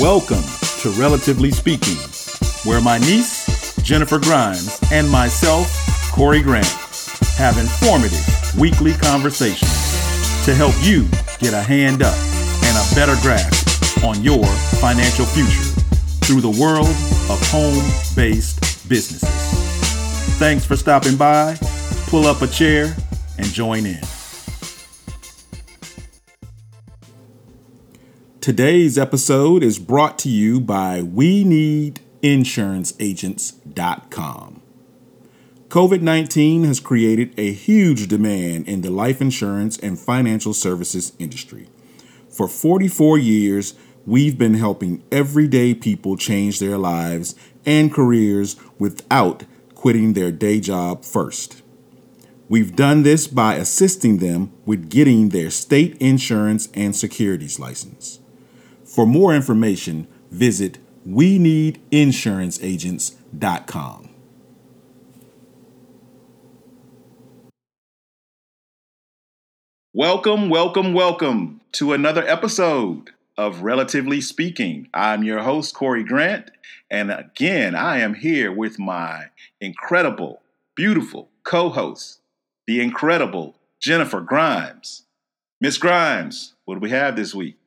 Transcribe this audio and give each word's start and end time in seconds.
Welcome 0.00 0.44
to 0.82 0.90
Relatively 1.00 1.50
Speaking, 1.50 1.96
where 2.68 2.82
my 2.82 2.98
niece, 2.98 3.74
Jennifer 3.82 4.18
Grimes, 4.18 4.78
and 4.92 5.08
myself, 5.08 5.72
Corey 6.12 6.42
Grant, 6.42 6.66
have 7.38 7.56
informative 7.56 8.20
weekly 8.60 8.92
conversations 8.92 9.72
to 10.44 10.54
help 10.54 10.74
you 10.82 11.08
get 11.38 11.54
a 11.54 11.62
hand 11.62 12.02
up 12.02 12.14
and 12.14 12.76
a 12.76 12.94
better 12.94 13.14
grasp 13.22 14.04
on 14.04 14.22
your 14.22 14.44
financial 14.82 15.24
future 15.24 15.80
through 16.26 16.42
the 16.42 16.60
world 16.60 16.88
of 17.30 17.40
home 17.48 17.82
based 18.14 18.86
businesses. 18.90 19.30
Thanks 20.38 20.66
for 20.66 20.76
stopping 20.76 21.16
by. 21.16 21.56
Pull 22.08 22.26
up 22.26 22.42
a 22.42 22.46
chair 22.46 22.94
and 23.38 23.46
join 23.46 23.86
in. 23.86 24.05
Today's 28.46 28.94
episode 28.96 29.64
is 29.64 29.80
brought 29.80 30.20
to 30.20 30.28
you 30.28 30.60
by 30.60 31.02
We 31.02 31.42
Need 31.42 31.98
InsuranceAgents.com. 32.22 34.62
COVID 35.66 36.00
19 36.00 36.62
has 36.62 36.78
created 36.78 37.34
a 37.36 37.52
huge 37.52 38.06
demand 38.06 38.68
in 38.68 38.82
the 38.82 38.90
life 38.90 39.20
insurance 39.20 39.76
and 39.78 39.98
financial 39.98 40.54
services 40.54 41.12
industry. 41.18 41.66
For 42.28 42.46
44 42.46 43.18
years, 43.18 43.74
we've 44.06 44.38
been 44.38 44.54
helping 44.54 45.02
everyday 45.10 45.74
people 45.74 46.16
change 46.16 46.60
their 46.60 46.78
lives 46.78 47.34
and 47.64 47.92
careers 47.92 48.54
without 48.78 49.42
quitting 49.74 50.12
their 50.12 50.30
day 50.30 50.60
job 50.60 51.04
first. 51.04 51.62
We've 52.48 52.76
done 52.76 53.02
this 53.02 53.26
by 53.26 53.56
assisting 53.56 54.18
them 54.18 54.52
with 54.64 54.88
getting 54.88 55.30
their 55.30 55.50
state 55.50 55.96
insurance 55.98 56.68
and 56.74 56.94
securities 56.94 57.58
license. 57.58 58.20
For 58.96 59.06
more 59.06 59.34
information, 59.34 60.08
visit 60.30 60.78
we 61.04 61.38
need 61.38 61.82
insurance 61.90 62.56
insuranceagents.com. 62.56 64.08
Welcome, 69.92 70.48
welcome, 70.48 70.94
welcome 70.94 71.60
to 71.72 71.92
another 71.92 72.26
episode 72.26 73.10
of 73.36 73.60
Relatively 73.60 74.22
Speaking. 74.22 74.88
I'm 74.94 75.22
your 75.24 75.42
host, 75.42 75.74
Corey 75.74 76.02
Grant, 76.02 76.50
and 76.90 77.12
again, 77.12 77.74
I 77.74 77.98
am 77.98 78.14
here 78.14 78.50
with 78.50 78.78
my 78.78 79.26
incredible, 79.60 80.40
beautiful 80.74 81.28
co 81.44 81.68
host, 81.68 82.20
the 82.66 82.80
incredible 82.80 83.56
Jennifer 83.78 84.22
Grimes. 84.22 85.02
Miss 85.60 85.76
Grimes, 85.76 86.54
what 86.64 86.76
do 86.76 86.80
we 86.80 86.88
have 86.88 87.14
this 87.14 87.34
week? 87.34 87.58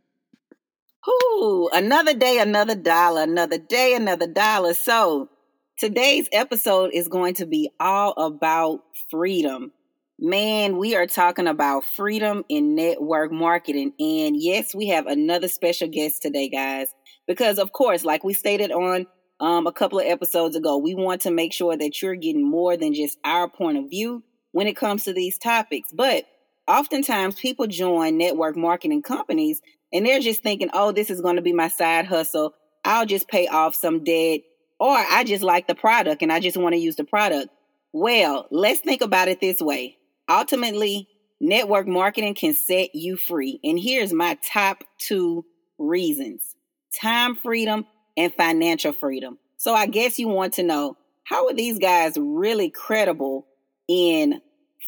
Ooh, 1.07 1.69
another 1.71 2.13
day, 2.13 2.39
another 2.39 2.75
dollar, 2.75 3.23
another 3.23 3.57
day, 3.57 3.95
another 3.95 4.27
dollar. 4.27 4.73
So 4.73 5.29
today's 5.77 6.27
episode 6.33 6.91
is 6.93 7.07
going 7.07 7.35
to 7.35 7.45
be 7.45 7.71
all 7.79 8.11
about 8.17 8.81
freedom. 9.09 9.71
Man, 10.19 10.77
we 10.77 10.97
are 10.97 11.07
talking 11.07 11.47
about 11.47 11.85
freedom 11.85 12.43
in 12.49 12.75
network 12.75 13.31
marketing. 13.31 13.93
And 13.97 14.35
yes, 14.35 14.75
we 14.75 14.87
have 14.87 15.07
another 15.07 15.47
special 15.47 15.87
guest 15.87 16.21
today, 16.21 16.49
guys, 16.49 16.93
because 17.27 17.59
of 17.59 17.71
course, 17.71 18.03
like 18.03 18.25
we 18.25 18.33
stated 18.33 18.71
on 18.71 19.07
um, 19.39 19.67
a 19.67 19.71
couple 19.71 19.99
of 19.99 20.05
episodes 20.05 20.57
ago, 20.57 20.77
we 20.77 20.95
want 20.95 21.21
to 21.21 21.31
make 21.31 21.53
sure 21.53 21.77
that 21.77 22.01
you're 22.01 22.15
getting 22.15 22.45
more 22.45 22.75
than 22.75 22.93
just 22.93 23.17
our 23.23 23.49
point 23.49 23.77
of 23.77 23.89
view 23.89 24.21
when 24.51 24.67
it 24.67 24.75
comes 24.75 25.05
to 25.05 25.13
these 25.13 25.37
topics. 25.37 25.91
But 25.93 26.25
oftentimes 26.67 27.39
people 27.39 27.67
join 27.67 28.17
network 28.17 28.57
marketing 28.57 29.01
companies 29.01 29.61
and 29.93 30.05
they're 30.05 30.19
just 30.19 30.43
thinking, 30.43 30.69
oh, 30.73 30.91
this 30.91 31.09
is 31.09 31.21
going 31.21 31.35
to 31.35 31.41
be 31.41 31.53
my 31.53 31.67
side 31.67 32.05
hustle. 32.05 32.53
I'll 32.85 33.05
just 33.05 33.27
pay 33.27 33.47
off 33.47 33.75
some 33.75 34.03
debt, 34.03 34.41
or 34.79 34.95
I 34.95 35.23
just 35.23 35.43
like 35.43 35.67
the 35.67 35.75
product 35.75 36.21
and 36.21 36.31
I 36.31 36.39
just 36.39 36.57
want 36.57 36.73
to 36.73 36.79
use 36.79 36.95
the 36.95 37.03
product. 37.03 37.49
Well, 37.91 38.47
let's 38.51 38.79
think 38.79 39.01
about 39.01 39.27
it 39.27 39.41
this 39.41 39.59
way. 39.59 39.97
Ultimately, 40.29 41.07
network 41.41 41.87
marketing 41.87 42.35
can 42.35 42.53
set 42.53 42.93
you 42.93 43.17
free. 43.17 43.59
And 43.63 43.79
here's 43.79 44.13
my 44.13 44.37
top 44.45 44.83
two 44.97 45.45
reasons 45.77 46.55
time 46.99 47.35
freedom 47.35 47.85
and 48.17 48.33
financial 48.33 48.93
freedom. 48.93 49.37
So 49.57 49.73
I 49.73 49.87
guess 49.87 50.19
you 50.19 50.27
want 50.27 50.53
to 50.53 50.63
know 50.63 50.97
how 51.23 51.47
are 51.47 51.53
these 51.53 51.79
guys 51.79 52.13
really 52.17 52.69
credible 52.69 53.47
in 53.87 54.41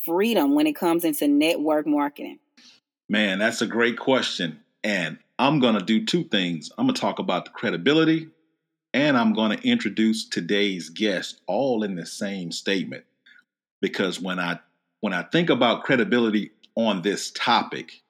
freedom 0.05 0.55
when 0.55 0.67
it 0.67 0.75
comes 0.75 1.03
into 1.03 1.27
network 1.27 1.85
marketing? 1.87 2.39
Man, 3.09 3.39
that's 3.39 3.61
a 3.61 3.67
great 3.67 3.97
question. 3.97 4.59
And 4.83 5.17
I'm 5.37 5.59
going 5.59 5.75
to 5.75 5.83
do 5.85 6.05
two 6.05 6.23
things. 6.25 6.71
I'm 6.77 6.85
going 6.85 6.95
to 6.95 7.01
talk 7.01 7.19
about 7.19 7.45
the 7.45 7.51
credibility 7.51 8.29
and 8.93 9.17
I'm 9.17 9.33
going 9.33 9.57
to 9.57 9.67
introduce 9.67 10.27
today's 10.27 10.89
guest 10.89 11.41
all 11.47 11.83
in 11.83 11.95
the 11.95 12.05
same 12.05 12.51
statement. 12.51 13.05
Because 13.81 14.19
when 14.19 14.39
I 14.39 14.59
when 14.99 15.13
I 15.13 15.23
think 15.23 15.49
about 15.49 15.83
credibility 15.83 16.51
on 16.75 17.01
this 17.01 17.31
topic, 17.31 18.01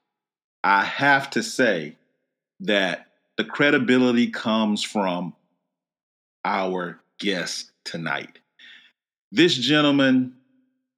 I 0.63 0.83
have 0.83 1.29
to 1.31 1.43
say 1.43 1.95
that 2.61 3.07
the 3.37 3.45
credibility 3.45 4.29
comes 4.29 4.83
from 4.83 5.33
our 6.43 6.99
guest 7.19 7.71
tonight. 7.85 8.39
This 9.31 9.55
gentleman 9.55 10.35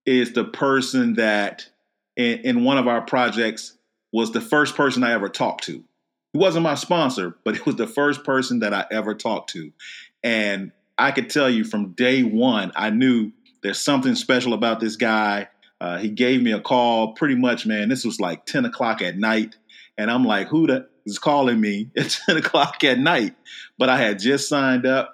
is 0.06 0.34
the 0.34 0.46
person 0.46 1.14
that 1.14 1.68
in, 2.16 2.40
in 2.40 2.64
one 2.64 2.78
of 2.78 2.88
our 2.88 3.02
projects 3.02 3.78
was 4.14 4.32
the 4.32 4.40
first 4.40 4.76
person 4.76 5.04
I 5.04 5.12
ever 5.12 5.28
talked 5.28 5.66
to. 5.66 5.84
He 6.32 6.40
wasn't 6.40 6.64
my 6.64 6.76
sponsor, 6.76 7.36
but 7.44 7.56
it 7.58 7.66
was 7.66 7.76
the 7.76 7.88
first 7.88 8.24
person 8.24 8.60
that 8.60 8.74
I 8.74 8.86
ever 8.92 9.16
talked 9.16 9.50
to. 9.52 9.74
And 10.24 10.72
I 10.98 11.12
could 11.12 11.30
tell 11.30 11.50
you 11.50 11.66
from 11.66 11.92
day 11.92 12.24
one, 12.24 12.72
I 12.76 12.92
knew 12.92 13.32
there's 13.64 13.80
something 13.80 14.16
special 14.16 14.54
about 14.54 14.80
this 14.80 14.96
guy. 14.96 15.50
Uh, 15.82 15.98
he 15.98 16.10
gave 16.10 16.42
me 16.42 16.52
a 16.52 16.62
call 16.62 17.14
pretty 17.14 17.36
much, 17.36 17.66
man. 17.66 17.90
This 17.90 18.06
was 18.06 18.20
like 18.20 18.46
10 18.46 18.66
o'clock 18.66 19.02
at 19.02 19.18
night. 19.18 19.58
And 19.98 20.10
I'm 20.10 20.24
like, 20.24 20.48
who 20.48 20.68
the 20.68 20.88
is 21.06 21.20
calling 21.20 21.60
me 21.60 21.90
at 21.98 22.18
10 22.28 22.38
o'clock 22.38 22.84
at 22.84 23.00
night? 23.00 23.36
But 23.78 23.90
I 23.90 23.98
had 23.98 24.20
just 24.20 24.48
signed 24.48 24.86
up. 24.86 25.10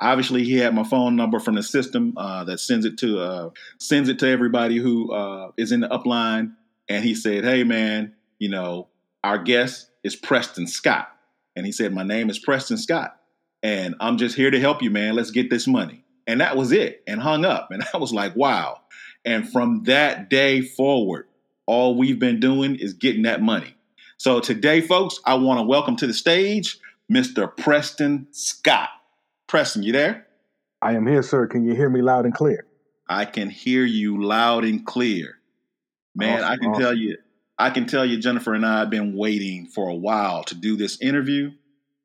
Obviously, 0.00 0.42
he 0.42 0.56
had 0.56 0.74
my 0.74 0.82
phone 0.82 1.14
number 1.14 1.38
from 1.38 1.54
the 1.54 1.62
system 1.62 2.14
uh, 2.16 2.42
that 2.44 2.58
sends 2.58 2.84
it 2.84 2.98
to 2.98 3.20
uh, 3.20 3.50
sends 3.78 4.08
it 4.08 4.18
to 4.18 4.28
everybody 4.28 4.76
who 4.76 5.12
uh, 5.12 5.52
is 5.56 5.70
in 5.70 5.80
the 5.80 5.88
upline 5.88 6.54
and 6.88 7.04
he 7.04 7.14
said, 7.14 7.44
Hey, 7.44 7.64
man, 7.64 8.14
you 8.38 8.48
know, 8.48 8.88
our 9.22 9.38
guest 9.38 9.90
is 10.02 10.16
Preston 10.16 10.66
Scott. 10.66 11.08
And 11.56 11.66
he 11.66 11.72
said, 11.72 11.92
My 11.94 12.02
name 12.02 12.30
is 12.30 12.38
Preston 12.38 12.76
Scott, 12.76 13.16
and 13.62 13.94
I'm 14.00 14.16
just 14.16 14.36
here 14.36 14.50
to 14.50 14.60
help 14.60 14.82
you, 14.82 14.90
man. 14.90 15.14
Let's 15.14 15.30
get 15.30 15.50
this 15.50 15.66
money. 15.66 16.04
And 16.26 16.40
that 16.40 16.56
was 16.56 16.72
it, 16.72 17.02
and 17.06 17.20
hung 17.20 17.44
up. 17.44 17.68
And 17.70 17.84
I 17.94 17.98
was 17.98 18.12
like, 18.12 18.36
Wow. 18.36 18.80
And 19.24 19.50
from 19.50 19.84
that 19.84 20.28
day 20.28 20.60
forward, 20.60 21.26
all 21.66 21.96
we've 21.96 22.18
been 22.18 22.40
doing 22.40 22.76
is 22.76 22.92
getting 22.92 23.22
that 23.22 23.40
money. 23.40 23.74
So 24.16 24.40
today, 24.40 24.80
folks, 24.80 25.18
I 25.24 25.34
want 25.34 25.58
to 25.58 25.62
welcome 25.64 25.96
to 25.96 26.06
the 26.06 26.12
stage 26.12 26.78
Mr. 27.10 27.54
Preston 27.56 28.26
Scott. 28.30 28.90
Preston, 29.46 29.82
you 29.82 29.92
there? 29.92 30.26
I 30.80 30.92
am 30.92 31.06
here, 31.06 31.22
sir. 31.22 31.46
Can 31.46 31.64
you 31.64 31.74
hear 31.74 31.88
me 31.88 32.02
loud 32.02 32.24
and 32.24 32.34
clear? 32.34 32.66
I 33.08 33.24
can 33.24 33.50
hear 33.50 33.84
you 33.84 34.22
loud 34.22 34.64
and 34.64 34.84
clear. 34.84 35.38
Man, 36.14 36.38
awesome, 36.38 36.52
I 36.52 36.56
can 36.56 36.70
awesome. 36.70 36.82
tell 36.82 36.94
you, 36.94 37.16
I 37.58 37.70
can 37.70 37.86
tell 37.86 38.04
you, 38.04 38.18
Jennifer 38.18 38.54
and 38.54 38.66
I 38.66 38.80
have 38.80 38.90
been 38.90 39.16
waiting 39.16 39.66
for 39.66 39.88
a 39.88 39.94
while 39.94 40.44
to 40.44 40.54
do 40.54 40.76
this 40.76 41.00
interview. 41.00 41.52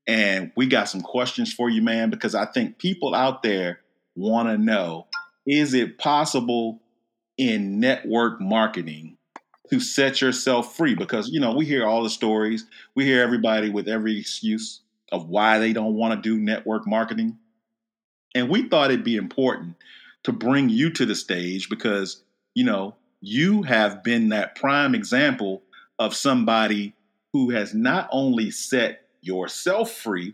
And 0.07 0.51
we 0.55 0.67
got 0.67 0.89
some 0.89 1.01
questions 1.01 1.53
for 1.53 1.69
you, 1.69 1.81
man, 1.81 2.09
because 2.09 2.33
I 2.33 2.45
think 2.45 2.79
people 2.79 3.13
out 3.13 3.43
there 3.43 3.79
want 4.15 4.49
to 4.49 4.57
know 4.57 5.07
is 5.45 5.73
it 5.73 5.97
possible 5.97 6.81
in 7.37 7.79
network 7.79 8.41
marketing 8.41 9.17
to 9.69 9.79
set 9.79 10.21
yourself 10.21 10.75
free? 10.75 10.95
Because, 10.95 11.29
you 11.29 11.39
know, 11.39 11.53
we 11.53 11.65
hear 11.65 11.85
all 11.85 12.03
the 12.03 12.09
stories, 12.09 12.65
we 12.95 13.05
hear 13.05 13.21
everybody 13.21 13.69
with 13.69 13.87
every 13.87 14.19
excuse 14.19 14.81
of 15.11 15.29
why 15.29 15.57
they 15.59 15.73
don't 15.73 15.95
want 15.95 16.13
to 16.13 16.29
do 16.29 16.39
network 16.39 16.87
marketing. 16.87 17.37
And 18.35 18.49
we 18.49 18.67
thought 18.67 18.91
it'd 18.91 19.03
be 19.03 19.15
important 19.15 19.75
to 20.23 20.31
bring 20.31 20.69
you 20.69 20.91
to 20.91 21.05
the 21.05 21.15
stage 21.15 21.69
because, 21.69 22.21
you 22.53 22.63
know, 22.63 22.95
you 23.21 23.63
have 23.63 24.03
been 24.03 24.29
that 24.29 24.55
prime 24.55 24.95
example 24.95 25.63
of 25.97 26.15
somebody 26.15 26.95
who 27.33 27.49
has 27.51 27.73
not 27.73 28.07
only 28.11 28.51
set 28.51 29.01
yourself 29.21 29.91
free, 29.91 30.33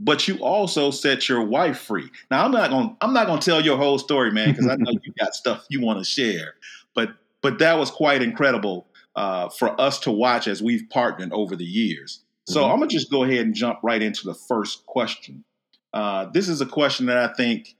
but 0.00 0.26
you 0.26 0.36
also 0.38 0.90
set 0.90 1.28
your 1.28 1.42
wife 1.42 1.78
free. 1.78 2.10
Now 2.30 2.44
I'm 2.44 2.50
not 2.50 2.70
gonna, 2.70 2.96
I'm 3.00 3.12
not 3.12 3.26
going 3.26 3.38
to 3.38 3.44
tell 3.44 3.64
your 3.64 3.76
whole 3.76 3.98
story, 3.98 4.32
man, 4.32 4.50
because 4.50 4.66
I 4.66 4.76
know 4.76 4.90
you 4.90 5.12
got 5.18 5.34
stuff 5.34 5.64
you 5.68 5.80
want 5.80 5.98
to 6.00 6.04
share. 6.04 6.54
But 6.94 7.10
but 7.42 7.58
that 7.60 7.78
was 7.78 7.90
quite 7.90 8.22
incredible 8.22 8.86
uh, 9.16 9.48
for 9.48 9.80
us 9.80 10.00
to 10.00 10.10
watch 10.10 10.48
as 10.48 10.62
we've 10.62 10.88
partnered 10.90 11.32
over 11.32 11.54
the 11.54 11.64
years. 11.64 12.22
So 12.46 12.62
mm-hmm. 12.62 12.72
I'm 12.72 12.78
gonna 12.80 12.90
just 12.90 13.10
go 13.10 13.24
ahead 13.24 13.46
and 13.46 13.54
jump 13.54 13.78
right 13.82 14.02
into 14.02 14.26
the 14.26 14.34
first 14.34 14.84
question. 14.86 15.44
Uh, 15.92 16.26
this 16.32 16.48
is 16.48 16.60
a 16.60 16.66
question 16.66 17.06
that 17.06 17.18
I 17.18 17.32
think 17.34 17.76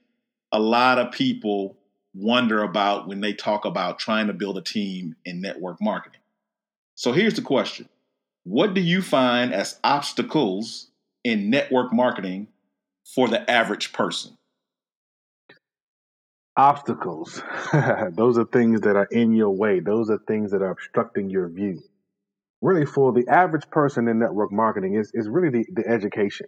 a 0.51 0.59
lot 0.59 0.97
of 0.97 1.11
people 1.11 1.75
wonder 2.15 2.63
about 2.63 3.07
when 3.07 3.21
they 3.21 3.33
talk 3.33 3.65
about 3.65 3.99
trying 3.99 4.27
to 4.27 4.33
build 4.33 4.57
a 4.57 4.61
team 4.61 5.15
in 5.25 5.41
network 5.41 5.81
marketing. 5.81 6.21
So 6.95 7.11
here's 7.11 7.33
the 7.35 7.41
question 7.41 7.89
What 8.43 8.73
do 8.73 8.81
you 8.81 9.01
find 9.01 9.53
as 9.53 9.79
obstacles 9.83 10.87
in 11.23 11.49
network 11.49 11.93
marketing 11.93 12.47
for 13.13 13.27
the 13.27 13.49
average 13.49 13.93
person? 13.93 14.37
Obstacles. 16.57 17.43
Those 18.11 18.37
are 18.37 18.45
things 18.45 18.81
that 18.81 18.95
are 18.95 19.09
in 19.11 19.33
your 19.33 19.51
way. 19.51 19.81
Those 19.81 20.09
are 20.09 20.19
things 20.25 20.51
that 20.51 20.61
are 20.61 20.71
obstructing 20.71 21.29
your 21.29 21.49
view. 21.49 21.81
Really, 22.61 22.85
for 22.85 23.11
the 23.11 23.27
average 23.27 23.69
person 23.69 24.07
in 24.07 24.19
network 24.19 24.53
marketing, 24.53 24.95
is, 24.95 25.11
is 25.13 25.27
really 25.27 25.49
the, 25.49 25.65
the 25.73 25.85
education 25.85 26.47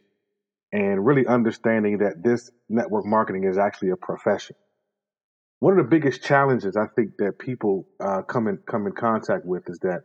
and 0.72 1.06
really 1.06 1.28
understanding 1.28 1.98
that 1.98 2.24
this 2.24 2.50
network 2.70 3.06
marketing 3.06 3.44
is 3.44 3.58
actually 3.58 3.90
a 3.90 3.98
profession. 3.98 4.56
One 5.60 5.78
of 5.78 5.84
the 5.84 5.90
biggest 5.90 6.24
challenges 6.24 6.78
I 6.78 6.86
think 6.96 7.18
that 7.18 7.40
people 7.40 7.88
uh, 8.00 8.22
come 8.22 8.48
in 8.48 8.58
come 8.70 8.86
in 8.86 8.94
contact 8.94 9.46
with 9.46 9.68
is 9.70 9.80
that 9.80 10.04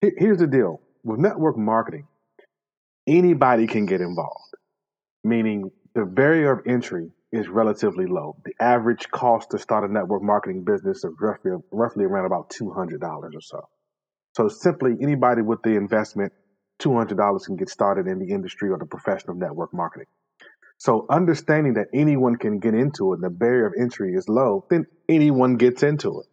here's 0.00 0.38
the 0.38 0.46
deal 0.46 0.80
with 1.02 1.18
network 1.18 1.56
marketing, 1.56 2.06
anybody 3.06 3.66
can 3.66 3.86
get 3.86 4.00
involved, 4.00 4.54
meaning 5.24 5.70
the 5.94 6.04
barrier 6.04 6.52
of 6.52 6.66
entry 6.66 7.10
is 7.32 7.48
relatively 7.48 8.06
low. 8.06 8.36
The 8.44 8.52
average 8.60 9.10
cost 9.10 9.50
to 9.50 9.58
start 9.58 9.88
a 9.88 9.92
network 9.92 10.22
marketing 10.22 10.64
business 10.64 10.98
is 10.98 11.10
roughly, 11.20 11.52
roughly 11.70 12.04
around 12.04 12.26
about 12.26 12.50
$200 12.50 13.00
or 13.02 13.40
so. 13.40 13.68
So 14.36 14.48
simply 14.48 14.96
anybody 15.00 15.42
with 15.42 15.62
the 15.62 15.70
investment, 15.70 16.32
$200 16.80 17.46
can 17.46 17.56
get 17.56 17.68
started 17.68 18.06
in 18.06 18.18
the 18.18 18.32
industry 18.32 18.70
or 18.70 18.78
the 18.78 18.86
profession 18.86 19.30
of 19.30 19.36
network 19.36 19.72
marketing. 19.72 20.06
So 20.82 21.06
understanding 21.08 21.74
that 21.74 21.86
anyone 21.94 22.34
can 22.34 22.58
get 22.58 22.74
into 22.74 23.12
it 23.12 23.18
and 23.18 23.22
the 23.22 23.30
barrier 23.30 23.66
of 23.66 23.74
entry 23.78 24.14
is 24.14 24.28
low, 24.28 24.66
then 24.68 24.84
anyone 25.08 25.54
gets 25.54 25.84
into 25.84 26.22
it. 26.22 26.26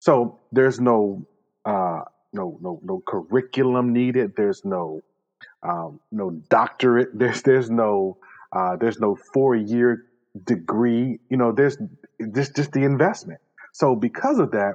So 0.00 0.40
there's 0.50 0.80
no 0.80 1.28
uh, 1.64 2.00
no 2.32 2.58
no 2.60 2.80
no 2.82 3.00
curriculum 3.06 3.92
needed. 3.92 4.32
There's 4.36 4.64
no 4.64 5.02
um, 5.62 6.00
no 6.10 6.30
doctorate. 6.50 7.10
There's 7.16 7.42
there's 7.42 7.70
no 7.70 8.18
uh, 8.50 8.74
there's 8.80 8.98
no 8.98 9.16
four 9.32 9.54
year 9.54 10.06
degree. 10.42 11.20
You 11.30 11.36
know, 11.36 11.52
there's 11.52 11.76
just 12.34 12.56
just 12.56 12.72
the 12.72 12.82
investment. 12.82 13.40
So 13.74 13.94
because 13.94 14.40
of 14.40 14.50
that, 14.50 14.74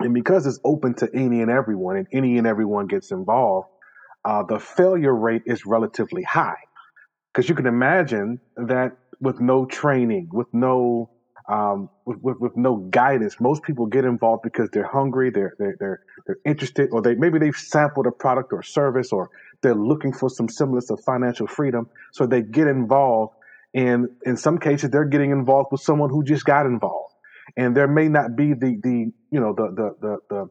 and 0.00 0.14
because 0.14 0.46
it's 0.46 0.60
open 0.64 0.94
to 0.94 1.10
any 1.12 1.42
and 1.42 1.50
everyone, 1.50 1.98
and 1.98 2.06
any 2.10 2.38
and 2.38 2.46
everyone 2.46 2.86
gets 2.86 3.10
involved, 3.10 3.68
uh, 4.24 4.44
the 4.44 4.58
failure 4.58 5.14
rate 5.14 5.42
is 5.44 5.66
relatively 5.66 6.22
high. 6.22 6.56
Because 7.38 7.48
you 7.48 7.54
can 7.54 7.66
imagine 7.66 8.40
that 8.56 8.96
with 9.20 9.40
no 9.40 9.64
training, 9.64 10.28
with 10.32 10.48
no 10.52 11.08
um, 11.48 11.88
with, 12.04 12.18
with, 12.20 12.36
with, 12.40 12.56
no 12.56 12.74
guidance. 12.90 13.36
Most 13.38 13.62
people 13.62 13.86
get 13.86 14.04
involved 14.04 14.42
because 14.42 14.70
they're 14.72 14.88
hungry, 14.88 15.30
they're, 15.30 15.54
they're, 15.56 15.76
they're, 15.78 16.00
they're 16.26 16.38
interested, 16.44 16.88
or 16.90 17.00
they 17.00 17.14
maybe 17.14 17.38
they've 17.38 17.54
sampled 17.54 18.08
a 18.08 18.10
product 18.10 18.52
or 18.52 18.64
service, 18.64 19.12
or 19.12 19.30
they're 19.62 19.76
looking 19.76 20.12
for 20.12 20.28
some 20.28 20.48
semblance 20.48 20.90
of 20.90 21.00
financial 21.06 21.46
freedom. 21.46 21.88
So 22.12 22.26
they 22.26 22.42
get 22.42 22.66
involved. 22.66 23.34
And 23.72 24.08
in 24.26 24.36
some 24.36 24.58
cases, 24.58 24.90
they're 24.90 25.04
getting 25.04 25.30
involved 25.30 25.68
with 25.70 25.80
someone 25.80 26.10
who 26.10 26.24
just 26.24 26.44
got 26.44 26.66
involved. 26.66 27.14
And 27.56 27.76
there 27.76 27.86
may 27.86 28.08
not 28.08 28.34
be 28.34 28.52
the, 28.52 28.80
the 28.82 29.12
you 29.30 29.38
know, 29.38 29.54
the, 29.56 29.68
the, 29.76 29.96
the, 30.00 30.18
the, 30.28 30.50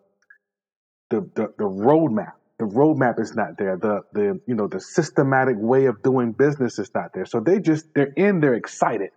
the, 1.09 1.31
the, 1.35 1.53
the 1.57 1.65
roadmap. 1.65 2.36
The 2.59 2.65
roadmap 2.65 3.19
is 3.19 3.35
not 3.35 3.57
there. 3.57 3.77
The, 3.77 4.01
the, 4.13 4.41
you 4.47 4.55
know, 4.55 4.67
the 4.67 4.79
systematic 4.79 5.57
way 5.59 5.85
of 5.85 6.03
doing 6.03 6.31
business 6.33 6.79
is 6.79 6.91
not 6.95 7.13
there. 7.13 7.25
So 7.25 7.39
they 7.39 7.59
just, 7.59 7.93
they're 7.93 8.13
in, 8.15 8.39
they're 8.41 8.55
excited 8.55 9.11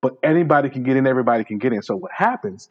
but 0.00 0.16
anybody 0.22 0.70
can 0.70 0.82
get 0.82 0.96
in, 0.96 1.06
everybody 1.06 1.44
can 1.44 1.58
get 1.58 1.72
in. 1.72 1.82
So 1.82 1.96
what 1.96 2.12
happens? 2.12 2.68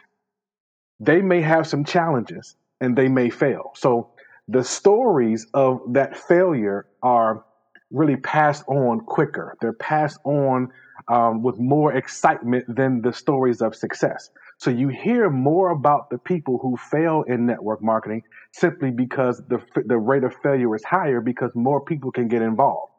They 1.00 1.21
may 1.21 1.42
have 1.42 1.68
some 1.68 1.83
challenges 1.83 2.56
and 2.81 2.98
they 2.98 3.09
may 3.09 3.30
fail. 3.30 3.71
So 3.75 4.12
the 4.48 4.63
stories 4.63 5.48
of 5.54 5.81
that 5.94 6.18
failure 6.18 6.86
are 7.04 7.44
really 7.92 8.18
passed 8.18 8.63
on 8.68 9.01
quicker. 9.01 9.56
They're 9.62 9.74
passed 9.74 10.19
on 10.24 10.69
um, 11.07 11.44
with 11.44 11.57
more 11.57 11.94
excitement 11.94 12.66
than 12.74 13.01
the 13.01 13.13
stories 13.13 13.62
of 13.62 13.75
success. 13.75 14.30
So 14.57 14.72
you 14.72 14.89
hear 14.89 15.30
more 15.30 15.69
about 15.69 16.10
the 16.10 16.18
people 16.18 16.57
who 16.62 16.75
fail 16.78 17.24
in 17.28 17.45
network 17.45 17.81
marketing 17.81 18.24
simply 18.51 18.92
because 18.92 19.42
the 19.48 19.62
the 19.86 19.98
rate 19.98 20.24
of 20.24 20.34
failure 20.42 20.75
is 20.75 20.84
higher 20.84 21.22
because 21.22 21.51
more 21.54 21.80
people 21.81 22.12
can 22.12 22.28
get 22.28 22.42
involved. 22.42 22.92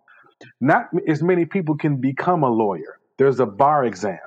Not 0.61 0.89
as 1.09 1.23
many 1.23 1.45
people 1.45 1.77
can 1.77 2.01
become 2.01 2.45
a 2.45 2.49
lawyer. 2.49 3.01
There's 3.17 3.41
a 3.41 3.47
bar 3.47 3.85
exam. 3.85 4.19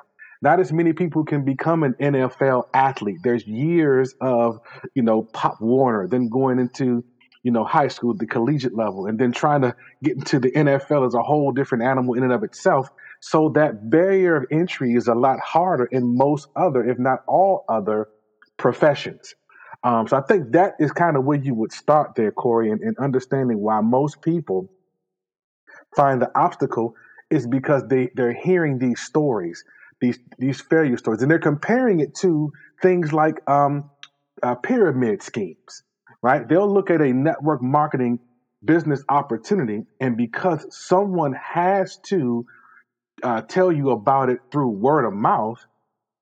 Not 0.41 0.59
as 0.59 0.73
many 0.73 0.91
people 0.91 1.23
can 1.23 1.45
become 1.45 1.83
an 1.83 1.93
NFL 1.93 2.65
athlete. 2.73 3.19
There's 3.23 3.45
years 3.45 4.15
of, 4.19 4.59
you 4.95 5.03
know, 5.03 5.21
Pop 5.21 5.61
Warner, 5.61 6.07
then 6.07 6.29
going 6.29 6.57
into, 6.57 7.03
you 7.43 7.51
know, 7.51 7.63
high 7.63 7.88
school, 7.88 8.13
the 8.13 8.27
collegiate 8.27 8.75
level, 8.75 9.07
and 9.07 9.19
then 9.19 9.31
trying 9.31 9.61
to 9.61 9.75
get 10.03 10.17
into 10.17 10.39
the 10.39 10.51
NFL 10.51 11.07
is 11.07 11.15
a 11.15 11.23
whole 11.23 11.51
different 11.51 11.83
animal 11.83 12.13
in 12.13 12.23
and 12.23 12.31
of 12.31 12.43
itself. 12.43 12.89
So 13.19 13.49
that 13.49 13.89
barrier 13.89 14.35
of 14.35 14.45
entry 14.51 14.93
is 14.93 15.07
a 15.07 15.15
lot 15.15 15.39
harder 15.39 15.85
in 15.85 16.17
most 16.17 16.49
other, 16.55 16.88
if 16.88 16.99
not 16.99 17.23
all 17.27 17.65
other 17.69 18.09
professions. 18.57 19.35
Um, 19.83 20.07
so 20.07 20.17
I 20.17 20.21
think 20.21 20.51
that 20.51 20.75
is 20.79 20.91
kind 20.91 21.17
of 21.17 21.23
where 21.23 21.39
you 21.39 21.55
would 21.55 21.71
start 21.71 22.13
there, 22.15 22.31
Corey, 22.31 22.69
and, 22.69 22.81
and 22.81 22.97
understanding 22.99 23.59
why 23.59 23.81
most 23.81 24.21
people 24.21 24.71
find 25.95 26.21
the 26.21 26.31
obstacle 26.38 26.95
is 27.29 27.47
because 27.47 27.83
they, 27.88 28.09
they're 28.15 28.33
hearing 28.33 28.77
these 28.77 29.01
stories, 29.01 29.63
these 29.99 30.19
these 30.38 30.61
failure 30.61 30.97
stories, 30.97 31.21
and 31.21 31.31
they're 31.31 31.39
comparing 31.39 31.99
it 31.99 32.13
to 32.15 32.51
things 32.81 33.11
like 33.13 33.38
um, 33.49 33.89
uh, 34.43 34.55
pyramid 34.55 35.23
schemes, 35.23 35.83
right? 36.21 36.47
They'll 36.47 36.71
look 36.71 36.89
at 36.89 37.01
a 37.01 37.13
network 37.13 37.62
marketing 37.62 38.19
business 38.63 39.03
opportunity, 39.09 39.83
and 40.00 40.18
because 40.18 40.65
someone 40.69 41.33
has 41.33 41.97
to 42.07 42.45
uh, 43.23 43.41
tell 43.41 43.71
you 43.71 43.91
about 43.91 44.29
it 44.29 44.39
through 44.51 44.69
word 44.69 45.06
of 45.06 45.13
mouth, 45.13 45.59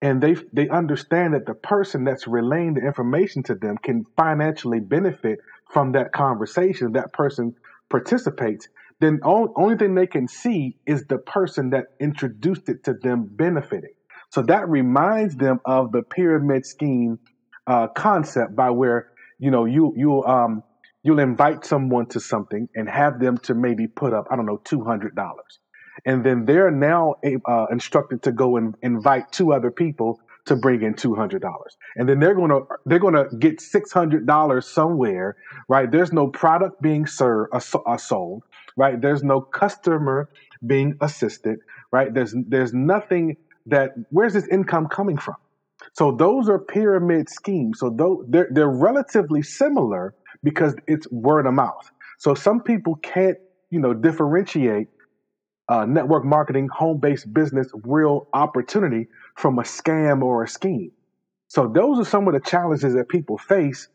and 0.01 0.21
they 0.21 0.35
they 0.53 0.69
understand 0.69 1.33
that 1.33 1.45
the 1.45 1.53
person 1.53 2.03
that's 2.05 2.27
relaying 2.27 2.75
the 2.75 2.81
information 2.81 3.43
to 3.43 3.55
them 3.55 3.77
can 3.83 4.05
financially 4.17 4.79
benefit 4.79 5.39
from 5.71 5.93
that 5.93 6.13
conversation. 6.13 6.93
That 6.93 7.13
person 7.13 7.55
participates 7.89 8.67
then 8.99 9.19
all, 9.23 9.53
only 9.55 9.77
thing 9.77 9.95
they 9.95 10.07
can 10.07 10.27
see 10.27 10.77
is 10.85 11.05
the 11.05 11.17
person 11.19 11.69
that 11.71 11.85
introduced 11.99 12.67
it 12.69 12.83
to 12.85 12.93
them 12.93 13.29
benefiting. 13.31 13.93
So 14.31 14.41
that 14.43 14.67
reminds 14.69 15.35
them 15.35 15.59
of 15.65 15.91
the 15.91 16.03
pyramid 16.03 16.65
scheme 16.65 17.19
uh, 17.65 17.87
concept 17.87 18.55
by 18.55 18.71
where 18.71 19.09
you 19.39 19.51
know 19.51 19.65
you 19.65 19.93
you 19.97 20.23
um 20.25 20.63
you'll 21.03 21.19
invite 21.19 21.65
someone 21.65 22.07
to 22.07 22.19
something 22.19 22.69
and 22.75 22.89
have 22.89 23.19
them 23.19 23.37
to 23.39 23.55
maybe 23.55 23.87
put 23.87 24.13
up 24.13 24.27
I 24.31 24.37
don't 24.37 24.47
know 24.47 24.61
two 24.65 24.83
hundred 24.83 25.15
dollars, 25.15 25.59
and 26.05 26.25
then 26.25 26.45
they're 26.45 26.71
now 26.71 27.15
uh, 27.47 27.67
instructed 27.71 28.23
to 28.23 28.33
go 28.33 28.57
and 28.57 28.75
invite 28.83 29.31
two 29.31 29.53
other 29.53 29.71
people 29.71 30.19
to 30.47 30.57
bring 30.57 30.83
in 30.83 30.95
two 30.95 31.15
hundred 31.15 31.41
dollars, 31.41 31.77
and 31.97 32.09
then 32.09 32.19
they're 32.19 32.35
gonna 32.35 32.61
they're 32.85 32.99
gonna 32.99 33.25
get 33.39 33.61
six 33.61 33.93
hundred 33.93 34.27
dollars 34.27 34.67
somewhere, 34.67 35.37
right? 35.69 35.91
There's 35.91 36.13
no 36.13 36.27
product 36.29 36.81
being 36.81 37.07
served 37.07 37.51
uh, 37.53 37.61
uh 37.87 37.97
sold 37.97 38.43
right? 38.77 38.99
There's 39.01 39.23
no 39.23 39.41
customer 39.41 40.29
being 40.65 40.95
assisted, 41.01 41.59
right? 41.91 42.13
There's 42.13 42.35
there's 42.47 42.73
nothing 42.73 43.37
that 43.67 43.91
where's 44.09 44.33
this 44.33 44.47
income 44.47 44.87
coming 44.87 45.17
from? 45.17 45.35
So 45.93 46.11
those 46.11 46.49
are 46.49 46.59
pyramid 46.59 47.29
schemes. 47.29 47.79
So 47.79 47.89
though 47.95 48.25
they're 48.29 48.49
they're 48.51 48.69
relatively 48.69 49.41
similar 49.43 50.15
because 50.43 50.75
it's 50.87 51.09
word 51.11 51.47
of 51.47 51.53
mouth. 51.53 51.91
So 52.19 52.35
some 52.35 52.61
people 52.61 52.95
can't, 52.97 53.37
you 53.71 53.79
know, 53.79 53.93
differentiate 53.93 54.87
uh, 55.69 55.85
network 55.85 56.25
marketing, 56.25 56.69
home-based 56.73 57.33
business, 57.33 57.67
real 57.83 58.27
opportunity 58.33 59.07
from 59.37 59.59
a 59.59 59.63
scam 59.63 60.23
or 60.23 60.43
a 60.43 60.47
scheme. 60.47 60.91
So 61.49 61.67
those 61.73 61.99
are 61.99 62.09
some 62.09 62.27
of 62.27 62.33
the 62.33 62.41
challenges 62.41 62.93
that 62.95 63.09
people 63.09 63.37
face 63.37 63.87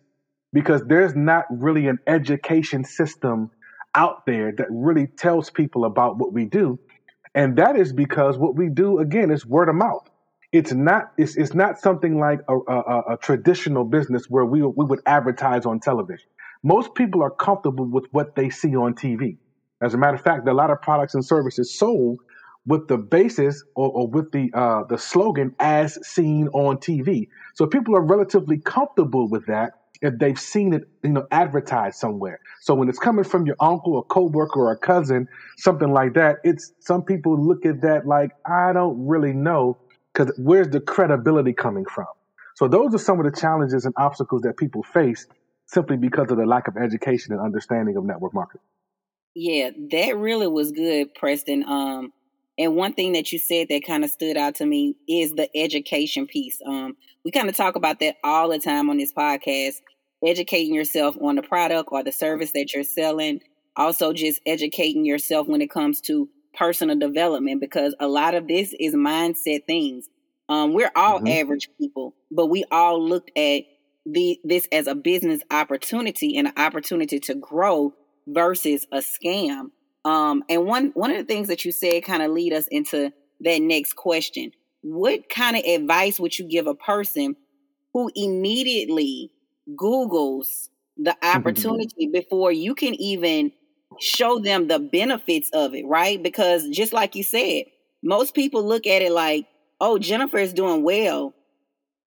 because 0.52 0.82
there's 0.86 1.14
not 1.16 1.46
really 1.50 1.88
an 1.88 1.98
education 2.06 2.84
system 2.84 3.50
out 3.94 4.26
there 4.26 4.52
that 4.56 4.68
really 4.70 5.08
tells 5.18 5.50
people 5.50 5.84
about 5.84 6.18
what 6.18 6.32
we 6.32 6.46
do. 6.46 6.78
And 7.34 7.56
that 7.58 7.76
is 7.76 7.92
because 7.92 8.38
what 8.38 8.56
we 8.56 8.68
do 8.70 8.98
again 9.00 9.30
is 9.30 9.46
word 9.46 9.68
of 9.68 9.76
mouth. 9.76 10.08
It's 10.54 10.72
not 10.74 11.12
it's, 11.18 11.36
it's 11.36 11.54
not 11.54 11.80
something 11.80 12.20
like 12.20 12.40
a, 12.48 12.56
a, 12.56 12.80
a 13.14 13.18
traditional 13.22 13.84
business 13.84 14.26
where 14.30 14.46
we 14.46 14.62
we 14.62 14.86
would 14.86 15.02
advertise 15.06 15.66
on 15.66 15.80
television. 15.80 16.28
Most 16.64 16.94
people 16.96 17.22
are 17.24 17.30
comfortable 17.30 17.86
with 17.86 18.06
what 18.12 18.36
they 18.36 18.50
see 18.50 18.76
on 18.76 18.94
TV. 18.96 19.38
As 19.82 19.94
a 19.94 19.98
matter 19.98 20.16
of 20.16 20.22
fact, 20.22 20.48
a 20.48 20.54
lot 20.54 20.70
of 20.72 20.82
products 20.82 21.14
and 21.14 21.24
services 21.24 21.78
sold 21.78 22.20
with 22.66 22.88
the 22.88 22.98
basis 22.98 23.64
or, 23.76 23.90
or 23.90 24.08
with 24.08 24.32
the 24.32 24.50
uh, 24.54 24.84
the 24.90 24.98
slogan 24.98 25.54
"as 25.60 25.98
seen 26.08 26.48
on 26.50 26.78
TV." 26.78 27.28
So 27.54 27.66
people 27.68 27.96
are 27.96 28.02
relatively 28.04 28.58
comfortable 28.58 29.28
with 29.30 29.46
that 29.48 29.74
if 30.02 30.18
they've 30.18 30.40
seen 30.40 30.74
it, 30.74 30.88
you 31.04 31.10
know, 31.12 31.28
advertised 31.32 31.98
somewhere. 31.98 32.40
So 32.62 32.74
when 32.74 32.90
it's 32.90 33.00
coming 33.00 33.24
from 33.24 33.46
your 33.46 33.56
uncle, 33.60 34.00
a 34.00 34.04
coworker, 34.04 34.60
or 34.60 34.72
a 34.72 34.78
cousin, 34.78 35.28
something 35.58 35.92
like 35.92 36.14
that, 36.14 36.38
it's 36.44 36.72
some 36.80 37.04
people 37.04 37.40
look 37.42 37.66
at 37.66 37.82
that 37.82 38.06
like 38.08 38.32
I 38.46 38.74
don't 38.74 39.06
really 39.06 39.34
know 39.34 39.78
because 40.14 40.32
where's 40.38 40.68
the 40.68 40.80
credibility 40.80 41.52
coming 41.52 41.84
from? 41.84 42.06
So 42.54 42.68
those 42.68 42.94
are 42.94 42.98
some 42.98 43.18
of 43.18 43.24
the 43.24 43.38
challenges 43.38 43.84
and 43.84 43.94
obstacles 43.96 44.42
that 44.42 44.56
people 44.56 44.82
face 44.82 45.26
simply 45.66 45.96
because 45.96 46.30
of 46.30 46.36
the 46.36 46.46
lack 46.46 46.68
of 46.68 46.76
education 46.76 47.32
and 47.32 47.40
understanding 47.40 47.96
of 47.96 48.04
network 48.04 48.32
marketing. 48.32 48.60
Yeah, 49.34 49.70
that 49.90 50.16
really 50.16 50.46
was 50.46 50.70
good, 50.70 51.14
Preston. 51.14 51.64
Um, 51.64 52.12
and 52.56 52.76
one 52.76 52.92
thing 52.92 53.12
that 53.14 53.32
you 53.32 53.40
said 53.40 53.66
that 53.68 53.84
kind 53.84 54.04
of 54.04 54.10
stood 54.10 54.36
out 54.36 54.54
to 54.56 54.66
me 54.66 54.94
is 55.08 55.32
the 55.32 55.48
education 55.56 56.26
piece. 56.28 56.60
Um, 56.64 56.96
we 57.24 57.32
kind 57.32 57.48
of 57.48 57.56
talk 57.56 57.74
about 57.74 57.98
that 57.98 58.16
all 58.22 58.50
the 58.50 58.60
time 58.60 58.88
on 58.90 58.98
this 58.98 59.12
podcast, 59.12 59.80
educating 60.24 60.72
yourself 60.72 61.16
on 61.20 61.34
the 61.34 61.42
product 61.42 61.88
or 61.90 62.04
the 62.04 62.12
service 62.12 62.52
that 62.52 62.72
you're 62.72 62.84
selling. 62.84 63.40
Also, 63.76 64.12
just 64.12 64.40
educating 64.46 65.04
yourself 65.04 65.48
when 65.48 65.60
it 65.60 65.70
comes 65.70 66.00
to 66.02 66.28
personal 66.54 66.98
development, 66.98 67.60
because 67.60 67.94
a 68.00 68.06
lot 68.06 68.34
of 68.34 68.48
this 68.48 68.74
is 68.78 68.94
mindset 68.94 69.66
things. 69.66 70.08
Um, 70.48 70.72
we're 70.72 70.92
all 70.94 71.18
mm-hmm. 71.18 71.28
average 71.28 71.68
people, 71.78 72.14
but 72.30 72.46
we 72.46 72.64
all 72.70 73.02
looked 73.02 73.30
at 73.36 73.62
the 74.06 74.38
this 74.44 74.68
as 74.70 74.86
a 74.86 74.94
business 74.94 75.40
opportunity 75.50 76.36
and 76.36 76.48
an 76.48 76.54
opportunity 76.56 77.18
to 77.20 77.34
grow 77.34 77.94
versus 78.26 78.86
a 78.92 78.98
scam. 78.98 79.70
Um, 80.04 80.44
and 80.48 80.66
one 80.66 80.92
one 80.94 81.10
of 81.10 81.16
the 81.16 81.24
things 81.24 81.48
that 81.48 81.64
you 81.64 81.72
said 81.72 82.04
kind 82.04 82.22
of 82.22 82.30
lead 82.30 82.52
us 82.52 82.66
into 82.68 83.12
that 83.40 83.62
next 83.62 83.94
question. 83.94 84.52
What 84.82 85.30
kind 85.30 85.56
of 85.56 85.64
advice 85.64 86.20
would 86.20 86.38
you 86.38 86.46
give 86.46 86.66
a 86.66 86.74
person 86.74 87.36
who 87.94 88.10
immediately 88.14 89.30
Googles 89.74 90.68
the 90.98 91.16
opportunity 91.22 92.08
before 92.12 92.52
you 92.52 92.74
can 92.74 92.94
even 92.94 93.52
show 94.00 94.38
them 94.38 94.68
the 94.68 94.78
benefits 94.78 95.50
of 95.52 95.74
it, 95.74 95.86
right? 95.86 96.22
Because 96.22 96.68
just 96.68 96.92
like 96.92 97.14
you 97.14 97.22
said, 97.22 97.64
most 98.02 98.34
people 98.34 98.64
look 98.64 98.86
at 98.86 99.02
it 99.02 99.12
like, 99.12 99.46
oh, 99.80 99.98
Jennifer 99.98 100.38
is 100.38 100.52
doing 100.52 100.82
well 100.82 101.34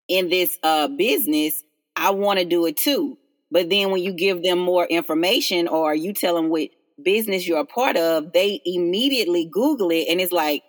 in 0.07 0.29
this 0.29 0.57
uh, 0.63 0.87
business. 0.87 1.63
I 1.95 2.11
want 2.11 2.39
to 2.39 2.45
do 2.45 2.65
it 2.65 2.77
too. 2.77 3.17
But 3.49 3.69
then 3.69 3.91
when 3.91 4.03
you 4.03 4.13
give 4.13 4.43
them 4.43 4.59
more 4.59 4.85
information 4.85 5.67
or 5.67 5.95
you 5.95 6.13
tell 6.13 6.35
them 6.35 6.49
what 6.49 6.69
business 7.01 7.47
you're 7.47 7.59
a 7.59 7.65
part 7.65 7.95
of, 7.97 8.33
they 8.33 8.61
immediately 8.65 9.49
Google 9.51 9.89
it 9.89 10.07
and 10.09 10.19
it's 10.19 10.31
like, 10.31 10.63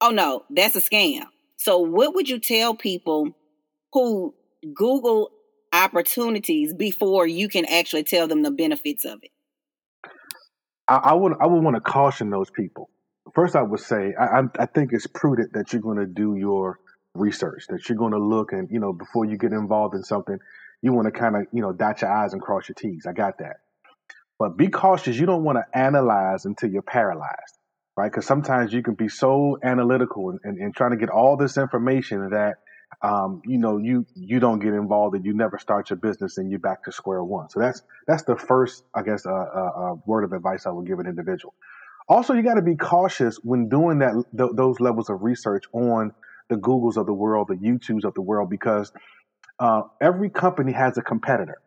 oh 0.00 0.10
no, 0.10 0.44
that's 0.50 0.76
a 0.76 0.80
scam. 0.80 1.24
So 1.58 1.78
what 1.78 2.14
would 2.14 2.28
you 2.28 2.38
tell 2.38 2.74
people 2.74 3.36
who 3.92 4.34
Google 4.74 5.30
opportunities 5.72 6.72
before 6.74 7.26
you 7.26 7.48
can 7.48 7.64
actually 7.66 8.04
tell 8.04 8.28
them 8.28 8.42
the 8.42 8.50
benefits 8.50 9.04
of 9.04 9.18
it? 9.22 9.30
I, 10.88 10.96
I 10.96 11.12
would 11.14 11.34
I 11.40 11.46
would 11.46 11.62
want 11.62 11.76
to 11.76 11.80
caution 11.80 12.30
those 12.30 12.50
people. 12.50 12.90
First, 13.34 13.56
I 13.56 13.62
would 13.62 13.80
say 13.80 14.14
I, 14.18 14.42
I 14.58 14.66
think 14.66 14.92
it's 14.92 15.06
prudent 15.06 15.52
that 15.54 15.72
you're 15.72 15.82
going 15.82 15.98
to 15.98 16.06
do 16.06 16.36
your 16.36 16.78
research, 17.14 17.66
that 17.68 17.88
you're 17.88 17.98
going 17.98 18.12
to 18.12 18.18
look 18.18 18.52
and 18.52 18.68
you 18.70 18.78
know 18.80 18.92
before 18.92 19.24
you 19.24 19.36
get 19.36 19.52
involved 19.52 19.94
in 19.94 20.02
something, 20.02 20.38
you 20.82 20.92
want 20.92 21.06
to 21.06 21.12
kind 21.12 21.36
of 21.36 21.46
you 21.52 21.62
know 21.62 21.72
dot 21.72 22.02
your 22.02 22.12
i's 22.12 22.32
and 22.32 22.42
cross 22.42 22.68
your 22.68 22.74
t's. 22.74 23.06
I 23.06 23.12
got 23.12 23.38
that, 23.38 23.56
but 24.38 24.56
be 24.56 24.68
cautious. 24.68 25.16
You 25.16 25.26
don't 25.26 25.44
want 25.44 25.58
to 25.58 25.78
analyze 25.78 26.44
until 26.44 26.70
you're 26.70 26.82
paralyzed, 26.82 27.58
right? 27.96 28.10
Because 28.10 28.26
sometimes 28.26 28.72
you 28.72 28.82
can 28.82 28.94
be 28.94 29.08
so 29.08 29.58
analytical 29.62 30.30
and, 30.30 30.40
and, 30.44 30.58
and 30.58 30.74
trying 30.74 30.92
to 30.92 30.96
get 30.96 31.10
all 31.10 31.36
this 31.36 31.56
information 31.56 32.30
that 32.30 32.56
um, 33.02 33.42
you 33.46 33.58
know 33.58 33.78
you 33.78 34.06
you 34.14 34.40
don't 34.40 34.58
get 34.60 34.74
involved 34.74 35.16
and 35.16 35.24
you 35.24 35.34
never 35.34 35.58
start 35.58 35.90
your 35.90 35.98
business 35.98 36.38
and 36.38 36.50
you're 36.50 36.60
back 36.60 36.84
to 36.84 36.92
square 36.92 37.22
one. 37.24 37.48
So 37.50 37.60
that's 37.60 37.82
that's 38.06 38.24
the 38.24 38.36
first, 38.36 38.84
I 38.94 39.02
guess, 39.02 39.26
uh, 39.26 39.30
uh, 39.32 39.72
uh, 39.76 39.94
word 40.06 40.24
of 40.24 40.32
advice 40.32 40.66
I 40.66 40.70
would 40.70 40.86
give 40.86 40.98
an 40.98 41.06
individual. 41.06 41.54
Also, 42.08 42.34
you 42.34 42.42
got 42.42 42.54
to 42.54 42.62
be 42.62 42.76
cautious 42.76 43.38
when 43.42 43.68
doing 43.68 43.98
that 44.00 44.14
th- 44.36 44.50
those 44.54 44.80
levels 44.80 45.10
of 45.10 45.22
research 45.22 45.64
on 45.72 46.12
the 46.50 46.56
Googles 46.56 46.96
of 46.96 47.06
the 47.06 47.14
world, 47.14 47.48
the 47.48 47.56
YouTubes 47.56 48.04
of 48.04 48.14
the 48.14 48.22
world, 48.22 48.50
because 48.50 48.92
uh, 49.60 49.82
every 50.00 50.30
company 50.30 50.72
has 50.72 50.98
a 50.98 51.02
competitor. 51.02 51.58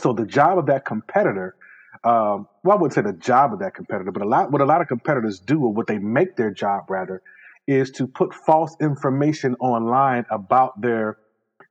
So 0.00 0.12
the 0.12 0.26
job 0.26 0.58
of 0.58 0.66
that 0.66 0.84
competitor, 0.84 1.56
um, 2.04 2.48
well, 2.64 2.76
I 2.76 2.80
wouldn't 2.80 2.94
say 2.94 3.02
the 3.02 3.12
job 3.12 3.52
of 3.52 3.60
that 3.60 3.74
competitor, 3.74 4.12
but 4.12 4.22
a 4.22 4.28
lot 4.28 4.50
what 4.52 4.62
a 4.62 4.66
lot 4.66 4.80
of 4.82 4.88
competitors 4.88 5.40
do, 5.40 5.62
or 5.64 5.72
what 5.72 5.86
they 5.86 5.98
make 5.98 6.36
their 6.36 6.50
job 6.52 6.90
rather, 6.90 7.22
is 7.70 7.90
to 7.92 8.06
put 8.06 8.34
false 8.34 8.76
information 8.80 9.54
online 9.60 10.26
about 10.30 10.80
their 10.80 11.18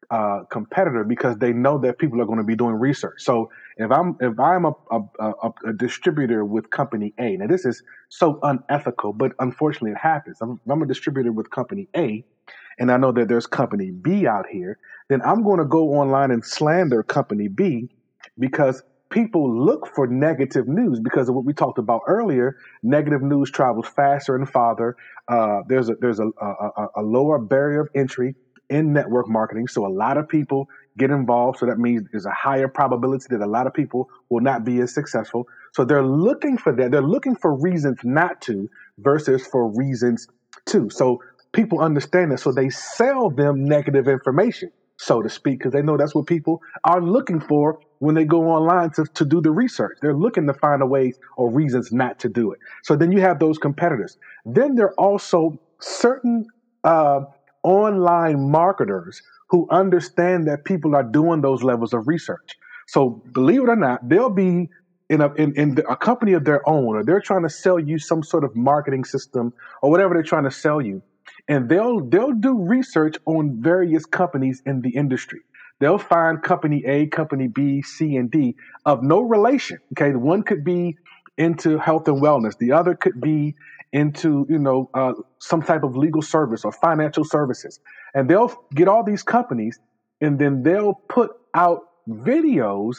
uh, 0.09 0.43
competitor 0.49 1.03
because 1.03 1.37
they 1.37 1.51
know 1.51 1.77
that 1.77 1.99
people 1.99 2.21
are 2.21 2.25
going 2.25 2.37
to 2.37 2.43
be 2.43 2.55
doing 2.55 2.73
research. 2.73 3.21
So 3.21 3.51
if 3.77 3.91
I'm 3.91 4.15
if 4.21 4.39
I'm 4.39 4.65
a, 4.65 4.71
a, 4.91 5.01
a, 5.19 5.51
a, 5.67 5.73
distributor 5.73 6.45
with 6.45 6.69
company 6.69 7.13
A, 7.19 7.35
now 7.37 7.47
this 7.47 7.65
is 7.65 7.83
so 8.07 8.39
unethical, 8.41 9.13
but 9.13 9.33
unfortunately 9.39 9.91
it 9.91 9.97
happens. 9.97 10.37
I'm, 10.41 10.59
I'm 10.69 10.81
a 10.81 10.87
distributor 10.87 11.31
with 11.31 11.51
company 11.51 11.89
A, 11.95 12.23
and 12.79 12.91
I 12.91 12.97
know 12.97 13.11
that 13.11 13.27
there's 13.27 13.45
company 13.45 13.91
B 13.91 14.25
out 14.25 14.47
here, 14.49 14.79
then 15.09 15.21
I'm 15.21 15.43
going 15.43 15.59
to 15.59 15.65
go 15.65 15.89
online 15.89 16.31
and 16.31 16.43
slander 16.43 17.03
company 17.03 17.49
B 17.49 17.89
because 18.39 18.81
people 19.09 19.65
look 19.65 19.87
for 19.87 20.07
negative 20.07 20.67
news 20.67 20.99
because 20.99 21.29
of 21.29 21.35
what 21.35 21.45
we 21.45 21.53
talked 21.53 21.79
about 21.79 22.01
earlier. 22.07 22.57
Negative 22.83 23.21
news 23.21 23.51
travels 23.51 23.87
faster 23.87 24.35
and 24.35 24.49
farther. 24.49 24.95
Uh, 25.27 25.61
there's 25.67 25.89
a, 25.89 25.95
there's 25.95 26.19
a, 26.19 26.27
a, 26.41 26.87
a 26.97 27.01
lower 27.01 27.39
barrier 27.39 27.81
of 27.81 27.89
entry 27.95 28.35
in 28.69 28.93
network 28.93 29.27
marketing, 29.27 29.67
so 29.67 29.85
a 29.85 29.89
lot 29.89 30.17
of 30.17 30.29
people 30.29 30.69
get 30.97 31.09
involved. 31.09 31.57
So 31.59 31.65
that 31.65 31.79
means 31.79 32.07
there's 32.11 32.25
a 32.25 32.31
higher 32.31 32.67
probability 32.67 33.25
that 33.31 33.41
a 33.41 33.47
lot 33.47 33.65
of 33.65 33.73
people 33.73 34.09
will 34.29 34.41
not 34.41 34.63
be 34.63 34.79
as 34.81 34.93
successful. 34.93 35.47
So 35.73 35.85
they're 35.85 36.05
looking 36.05 36.57
for 36.57 36.71
that. 36.75 36.91
They're 36.91 37.01
looking 37.01 37.35
for 37.35 37.55
reasons 37.55 37.97
not 38.03 38.41
to 38.43 38.69
versus 38.99 39.45
for 39.47 39.69
reasons 39.69 40.27
to. 40.67 40.89
So 40.89 41.23
people 41.51 41.79
understand 41.79 42.31
that. 42.31 42.39
So 42.39 42.51
they 42.51 42.69
sell 42.69 43.29
them 43.29 43.65
negative 43.65 44.07
information, 44.07 44.71
so 44.99 45.21
to 45.21 45.29
speak, 45.29 45.59
because 45.59 45.71
they 45.71 45.81
know 45.81 45.95
that's 45.95 46.13
what 46.13 46.27
people 46.27 46.61
are 46.83 47.01
looking 47.01 47.39
for 47.39 47.79
when 47.99 48.15
they 48.15 48.25
go 48.25 48.49
online 48.49 48.91
to, 48.91 49.05
to 49.13 49.23
do 49.23 49.39
the 49.41 49.49
research. 49.49 49.97
They're 50.01 50.13
looking 50.13 50.45
to 50.47 50.53
find 50.53 50.81
a 50.81 50.85
way 50.85 51.13
or 51.37 51.49
reasons 51.49 51.93
not 51.93 52.19
to 52.19 52.29
do 52.29 52.51
it. 52.51 52.59
So 52.83 52.97
then 52.97 53.13
you 53.13 53.21
have 53.21 53.39
those 53.39 53.57
competitors. 53.57 54.17
Then 54.45 54.75
there 54.75 54.87
are 54.87 54.99
also 54.99 55.57
certain 55.79 56.47
uh, 56.83 57.21
online 57.63 58.51
marketers 58.51 59.21
who 59.49 59.67
understand 59.71 60.47
that 60.49 60.65
people 60.65 60.95
are 60.95 61.03
doing 61.03 61.39
those 61.41 61.63
levels 61.63 61.93
of 61.93 62.07
research. 62.07 62.57
So 62.87 63.21
believe 63.31 63.63
it 63.63 63.69
or 63.69 63.77
not, 63.77 64.07
they'll 64.07 64.29
be 64.29 64.69
in 65.09 65.21
a 65.21 65.33
in, 65.35 65.53
in 65.55 65.77
a 65.89 65.95
company 65.95 66.33
of 66.33 66.43
their 66.43 66.67
own, 66.67 66.95
or 66.95 67.03
they're 67.05 67.21
trying 67.21 67.43
to 67.43 67.49
sell 67.49 67.79
you 67.79 67.99
some 67.99 68.21
sort 68.21 68.43
of 68.43 68.53
marketing 68.53 69.05
system 69.05 69.53
or 69.81 69.89
whatever 69.89 70.13
they're 70.13 70.23
trying 70.23 70.43
to 70.43 70.51
sell 70.51 70.81
you 70.81 71.01
and 71.47 71.69
they'll 71.69 71.99
they'll 71.99 72.31
do 72.33 72.57
research 72.57 73.17
on 73.25 73.61
various 73.61 74.05
companies 74.05 74.61
in 74.65 74.81
the 74.81 74.89
industry. 74.89 75.41
They'll 75.79 75.97
find 75.97 76.41
company 76.43 76.83
A, 76.85 77.07
company 77.07 77.47
B, 77.47 77.81
C, 77.81 78.17
and 78.17 78.29
D 78.29 78.55
of 78.85 79.01
no 79.01 79.21
relation. 79.21 79.79
Okay, 79.93 80.15
one 80.15 80.43
could 80.43 80.63
be 80.63 80.97
into 81.37 81.77
health 81.77 82.07
and 82.07 82.21
wellness. 82.21 82.57
The 82.57 82.73
other 82.73 82.95
could 82.95 83.21
be 83.21 83.55
into 83.91 84.45
you 84.49 84.59
know 84.59 84.89
uh, 84.93 85.13
some 85.39 85.61
type 85.61 85.83
of 85.83 85.95
legal 85.95 86.21
service 86.21 86.65
or 86.65 86.71
financial 86.71 87.23
services, 87.23 87.79
and 88.13 88.29
they'll 88.29 88.53
get 88.75 88.87
all 88.87 89.03
these 89.03 89.23
companies, 89.23 89.79
and 90.21 90.37
then 90.37 90.63
they'll 90.63 90.95
put 91.07 91.31
out 91.53 91.81
videos 92.07 92.97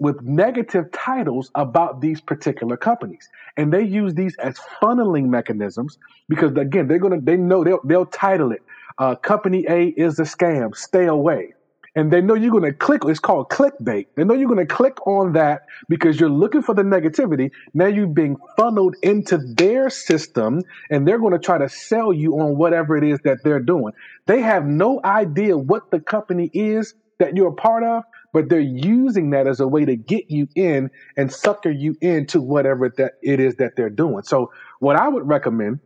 with 0.00 0.20
negative 0.22 0.90
titles 0.92 1.50
about 1.54 2.00
these 2.00 2.20
particular 2.20 2.76
companies. 2.76 3.28
And 3.56 3.72
they 3.72 3.82
use 3.82 4.14
these 4.14 4.36
as 4.36 4.56
funneling 4.80 5.26
mechanisms 5.26 5.98
because 6.28 6.56
again 6.56 6.88
they're 6.88 6.98
gonna 6.98 7.20
they 7.20 7.36
know 7.36 7.64
they'll, 7.64 7.80
they'll 7.84 8.06
title 8.06 8.52
it 8.52 8.62
uh, 8.98 9.14
company 9.16 9.64
a 9.68 9.88
is 9.88 10.18
a 10.18 10.22
scam 10.22 10.74
stay 10.76 11.06
away. 11.06 11.54
And 11.94 12.10
they 12.10 12.22
know 12.22 12.34
you're 12.34 12.52
gonna 12.52 12.72
click 12.72 13.02
it's 13.04 13.20
called 13.20 13.50
clickbait. 13.50 14.06
They 14.14 14.24
know 14.24 14.34
you're 14.34 14.48
gonna 14.48 14.64
click 14.66 15.06
on 15.06 15.32
that 15.34 15.66
because 15.88 16.18
you're 16.18 16.30
looking 16.30 16.62
for 16.62 16.74
the 16.74 16.82
negativity. 16.82 17.50
Now 17.74 17.86
you're 17.86 18.06
being 18.06 18.36
funneled 18.56 18.96
into 19.02 19.38
their 19.38 19.90
system 19.90 20.62
and 20.90 21.06
they're 21.06 21.18
gonna 21.18 21.38
try 21.38 21.58
to 21.58 21.68
sell 21.68 22.12
you 22.12 22.40
on 22.40 22.56
whatever 22.56 22.96
it 22.96 23.04
is 23.04 23.18
that 23.24 23.38
they're 23.44 23.60
doing. 23.60 23.92
They 24.26 24.40
have 24.40 24.64
no 24.64 25.00
idea 25.04 25.58
what 25.58 25.90
the 25.90 26.00
company 26.00 26.50
is 26.54 26.94
that 27.18 27.36
you're 27.36 27.48
a 27.48 27.54
part 27.54 27.82
of 27.84 28.04
but 28.32 28.48
they're 28.48 28.60
using 28.60 29.30
that 29.30 29.46
as 29.46 29.60
a 29.60 29.68
way 29.68 29.84
to 29.84 29.96
get 29.96 30.30
you 30.30 30.48
in 30.54 30.90
and 31.16 31.32
sucker 31.32 31.70
you 31.70 31.96
into 32.00 32.40
whatever 32.40 32.88
that 32.96 33.14
it 33.22 33.40
is 33.40 33.56
that 33.56 33.76
they're 33.76 33.90
doing. 33.90 34.22
So 34.22 34.50
what 34.80 34.96
I 34.96 35.08
would 35.08 35.26
recommend 35.26 35.80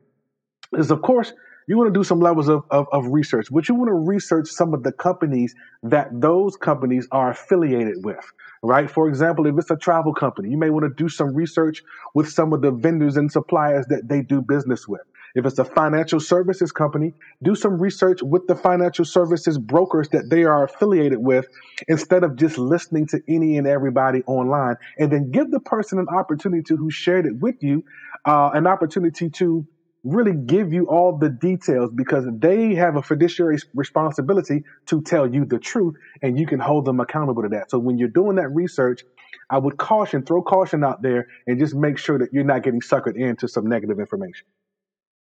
is 0.73 0.91
of 0.91 1.03
course 1.03 1.33
you 1.69 1.77
want 1.77 1.93
to 1.93 1.99
do 1.99 2.05
some 2.05 2.21
levels 2.21 2.49
of, 2.49 2.63
of, 2.71 2.87
of, 2.93 3.09
research, 3.09 3.49
but 3.51 3.69
you 3.69 3.75
want 3.75 3.89
to 3.89 3.95
research 3.95 4.49
some 4.49 4.73
of 4.73 4.85
the 4.85 4.93
companies 4.93 5.53
that 5.83 6.09
those 6.13 6.57
companies 6.57 7.09
are 7.11 7.31
affiliated 7.31 8.05
with, 8.05 8.25
right? 8.63 8.89
For 8.89 9.09
example, 9.09 9.47
if 9.47 9.59
it's 9.59 9.71
a 9.71 9.77
travel 9.77 10.15
company, 10.15 10.51
you 10.51 10.59
may 10.59 10.71
want 10.71 10.85
to 10.85 10.95
do 11.03 11.09
some 11.09 11.35
research 11.35 11.83
with 12.15 12.29
some 12.29 12.53
of 12.53 12.63
the 12.63 12.71
vendors 12.71 13.17
and 13.17 13.33
suppliers 13.33 13.85
that 13.89 14.09
they 14.09 14.23
do 14.23 14.41
business 14.41 14.87
with. 14.87 15.01
If 15.37 15.45
it's 15.45 15.59
a 15.59 15.67
financial 15.67 16.19
services 16.19 16.73
company, 16.73 17.13
do 17.43 17.55
some 17.55 17.79
research 17.79 18.23
with 18.23 18.47
the 18.47 18.57
financial 18.57 19.05
services 19.05 19.59
brokers 19.59 20.09
that 20.09 20.31
they 20.31 20.45
are 20.45 20.65
affiliated 20.65 21.19
with 21.19 21.47
instead 21.89 22.25
of 22.25 22.37
just 22.37 22.57
listening 22.57 23.07
to 23.09 23.21
any 23.29 23.59
and 23.59 23.67
everybody 23.67 24.23
online. 24.27 24.77
And 24.99 25.13
then 25.13 25.31
give 25.31 25.51
the 25.51 25.61
person 25.61 25.99
an 25.99 26.09
opportunity 26.09 26.63
to 26.69 26.77
who 26.79 26.91
shared 26.91 27.27
it 27.27 27.37
with 27.39 27.57
you, 27.63 27.85
uh, 28.25 28.53
an 28.55 28.67
opportunity 28.67 29.29
to 29.29 29.67
really 30.05 30.33
give 30.33 30.73
you 30.73 30.87
all 30.87 31.19
the 31.19 31.29
details 31.29 31.91
because 31.95 32.25
they 32.39 32.75
have 32.75 32.97
a 32.97 33.03
fiduciary 33.03 33.59
responsibility 33.75 34.65
to 34.87 35.03
tell 35.03 35.27
you 35.27 35.45
the 35.45 35.59
truth 35.59 35.97
and 36.23 36.39
you 36.39 36.47
can 36.47 36.61
hold 36.61 36.87
them 36.87 36.99
accountable 36.99 37.43
to 37.43 37.51
that. 37.51 37.71
So 37.71 37.79
when 37.79 37.99
you're 37.99 38.09
doing 38.09 38.37
that 38.37 38.49
research, 38.49 39.03
I 39.51 39.59
would 39.59 39.77
caution, 39.77 40.25
throw 40.25 40.43
caution 40.43 40.83
out 40.83 41.03
there, 41.03 41.27
and 41.47 41.59
just 41.59 41.75
make 41.75 41.99
sure 41.99 42.19
that 42.21 42.33
you're 42.33 42.45
not 42.45 42.63
getting 42.63 42.81
suckered 42.81 43.17
into 43.17 43.49
some 43.49 43.67
negative 43.67 44.01
information. 44.01 44.47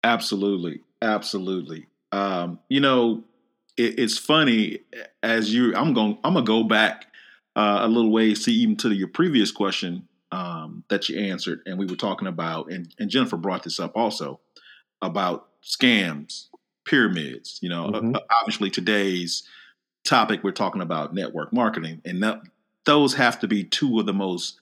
Absolutely, 0.04 0.82
absolutely. 1.02 1.88
Um, 2.12 2.60
you 2.70 2.80
know, 2.80 3.24
it, 3.78 4.00
it's 4.00 4.18
funny 4.18 4.80
as 5.24 5.54
you. 5.54 5.76
I'm 5.76 5.94
going. 5.94 6.18
I'm 6.24 6.34
gonna 6.34 6.46
go 6.46 6.64
back 6.64 7.08
uh, 7.56 7.80
a 7.82 7.88
little 7.88 8.12
ways 8.12 8.46
to 8.46 8.52
even 8.52 8.76
to 8.78 8.92
your 8.92 9.08
previous 9.08 9.52
question 9.52 10.08
um, 10.32 10.84
that 10.90 11.10
you 11.10 11.20
answered, 11.20 11.62
and 11.66 11.78
we 11.78 11.86
were 11.86 11.96
talking 11.96 12.28
about, 12.28 12.72
and, 12.72 12.94
and 13.00 13.10
Jennifer 13.10 13.38
brought 13.38 13.64
this 13.64 13.80
up 13.80 13.96
also 13.96 14.40
about 15.02 15.48
scams, 15.64 16.48
pyramids. 16.86 17.60
You 17.62 17.70
know, 17.70 17.88
mm-hmm. 17.88 18.16
uh, 18.16 18.20
obviously 18.40 18.70
today's 18.70 19.44
topic 20.06 20.44
we're 20.44 20.52
talking 20.52 20.82
about 20.82 21.14
network 21.14 21.52
marketing, 21.52 22.02
and 22.06 22.24
that, 22.24 22.42
those 22.86 23.16
have 23.16 23.40
to 23.40 23.48
be 23.48 23.64
two 23.64 24.00
of 24.00 24.06
the 24.06 24.14
most 24.14 24.59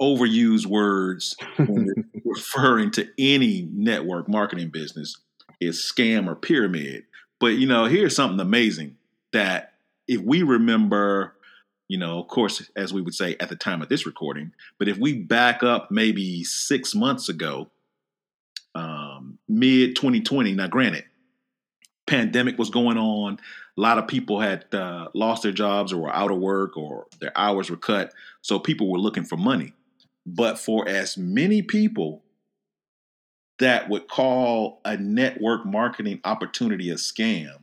overused 0.00 0.66
words 0.66 1.36
referring 2.24 2.90
to 2.92 3.08
any 3.18 3.68
network 3.72 4.28
marketing 4.28 4.70
business 4.70 5.16
is 5.60 5.78
scam 5.78 6.28
or 6.28 6.34
pyramid. 6.34 7.04
But 7.40 7.54
you 7.54 7.66
know, 7.66 7.84
here's 7.84 8.16
something 8.16 8.40
amazing 8.40 8.96
that 9.32 9.74
if 10.06 10.20
we 10.20 10.42
remember, 10.42 11.34
you 11.88 11.98
know, 11.98 12.20
of 12.20 12.28
course, 12.28 12.70
as 12.76 12.92
we 12.92 13.02
would 13.02 13.14
say 13.14 13.36
at 13.40 13.48
the 13.48 13.56
time 13.56 13.82
of 13.82 13.88
this 13.88 14.06
recording, 14.06 14.52
but 14.78 14.88
if 14.88 14.98
we 14.98 15.14
back 15.14 15.62
up 15.62 15.90
maybe 15.90 16.44
six 16.44 16.94
months 16.94 17.28
ago, 17.28 17.68
um, 18.74 19.38
mid 19.48 19.96
2020. 19.96 20.52
Now, 20.52 20.68
granted, 20.68 21.04
pandemic 22.06 22.58
was 22.58 22.70
going 22.70 22.98
on. 22.98 23.38
A 23.76 23.80
lot 23.80 23.98
of 23.98 24.08
people 24.08 24.40
had 24.40 24.72
uh, 24.74 25.08
lost 25.14 25.42
their 25.42 25.52
jobs 25.52 25.92
or 25.92 25.98
were 25.98 26.14
out 26.14 26.30
of 26.30 26.38
work 26.38 26.76
or 26.76 27.06
their 27.20 27.36
hours 27.36 27.70
were 27.70 27.76
cut. 27.76 28.12
So 28.42 28.58
people 28.58 28.90
were 28.90 28.98
looking 28.98 29.24
for 29.24 29.36
money. 29.36 29.72
But 30.26 30.58
for 30.58 30.88
as 30.88 31.16
many 31.16 31.62
people 31.62 32.22
that 33.58 33.88
would 33.88 34.08
call 34.08 34.80
a 34.84 34.96
network 34.96 35.66
marketing 35.66 36.20
opportunity 36.24 36.90
a 36.90 36.94
scam, 36.94 37.62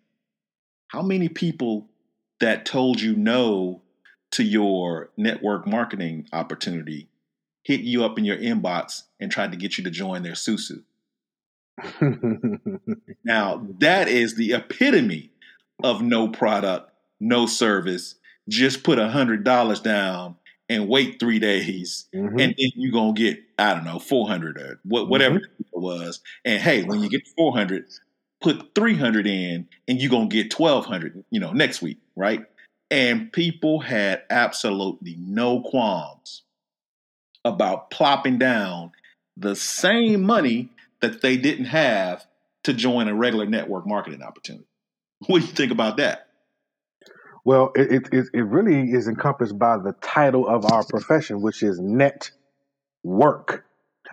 how 0.87 1.01
many 1.01 1.29
people 1.29 1.87
that 2.39 2.65
told 2.65 3.01
you 3.01 3.15
no 3.15 3.81
to 4.31 4.43
your 4.43 5.09
network 5.17 5.65
marketing 5.65 6.27
opportunity 6.33 7.07
hit 7.63 7.81
you 7.81 8.03
up 8.03 8.17
in 8.17 8.25
your 8.25 8.37
inbox 8.37 9.03
and 9.19 9.31
tried 9.31 9.51
to 9.51 9.57
get 9.57 9.77
you 9.77 9.83
to 9.83 9.89
join 9.89 10.23
their 10.23 10.33
susu? 10.33 10.83
now, 13.23 13.65
that 13.79 14.07
is 14.07 14.35
the 14.35 14.53
epitome 14.53 15.31
of 15.83 16.01
no 16.01 16.27
product, 16.27 16.91
no 17.19 17.45
service. 17.45 18.15
Just 18.47 18.83
put 18.83 18.99
a 18.99 19.09
hundred 19.09 19.43
dollars 19.43 19.79
down 19.79 20.35
and 20.69 20.87
wait 20.87 21.19
three 21.19 21.39
days, 21.39 22.07
mm-hmm. 22.13 22.39
and 22.39 22.55
then 22.57 22.69
you're 22.75 22.91
gonna 22.91 23.13
get 23.13 23.39
I 23.57 23.73
don't 23.73 23.83
know 23.83 23.99
four 23.99 24.27
hundred 24.27 24.57
or 24.57 24.79
what, 24.83 25.07
whatever 25.09 25.39
mm-hmm. 25.39 25.61
it 25.61 25.79
was. 25.79 26.21
And 26.43 26.61
hey, 26.61 26.83
when 26.83 27.01
you 27.01 27.09
get 27.09 27.27
four 27.35 27.55
hundred, 27.55 27.85
put 28.41 28.73
three 28.75 28.95
hundred 28.95 29.27
in, 29.27 29.67
and 29.87 30.01
you're 30.01 30.11
gonna 30.11 30.27
get 30.27 30.51
twelve 30.51 30.85
hundred. 30.85 31.23
You 31.29 31.39
know, 31.39 31.51
next 31.51 31.81
week, 31.81 31.99
right? 32.15 32.45
And 32.91 33.31
people 33.31 33.79
had 33.79 34.23
absolutely 34.29 35.15
no 35.19 35.61
qualms 35.61 36.43
about 37.43 37.89
plopping 37.89 38.37
down 38.37 38.91
the 39.37 39.55
same 39.55 40.23
money 40.23 40.69
that 41.01 41.21
they 41.21 41.37
didn't 41.37 41.65
have 41.65 42.25
to 42.63 42.73
join 42.73 43.07
a 43.07 43.13
regular 43.13 43.45
network 43.45 43.85
marketing 43.87 44.21
opportunity. 44.21 44.65
What 45.27 45.39
do 45.39 45.45
you 45.45 45.53
think 45.53 45.71
about 45.71 45.97
that? 45.97 46.24
Well, 47.45 47.73
it, 47.75 48.09
it, 48.13 48.27
it 48.33 48.43
really 48.43 48.91
is 48.93 49.07
encompassed 49.07 49.59
by 49.59 49.77
the 49.77 49.93
title 50.01 50.47
of 50.47 50.65
our 50.71 50.83
profession, 50.85 51.41
which 51.41 51.63
is 51.63 51.79
net 51.79 52.31
work. 53.03 53.65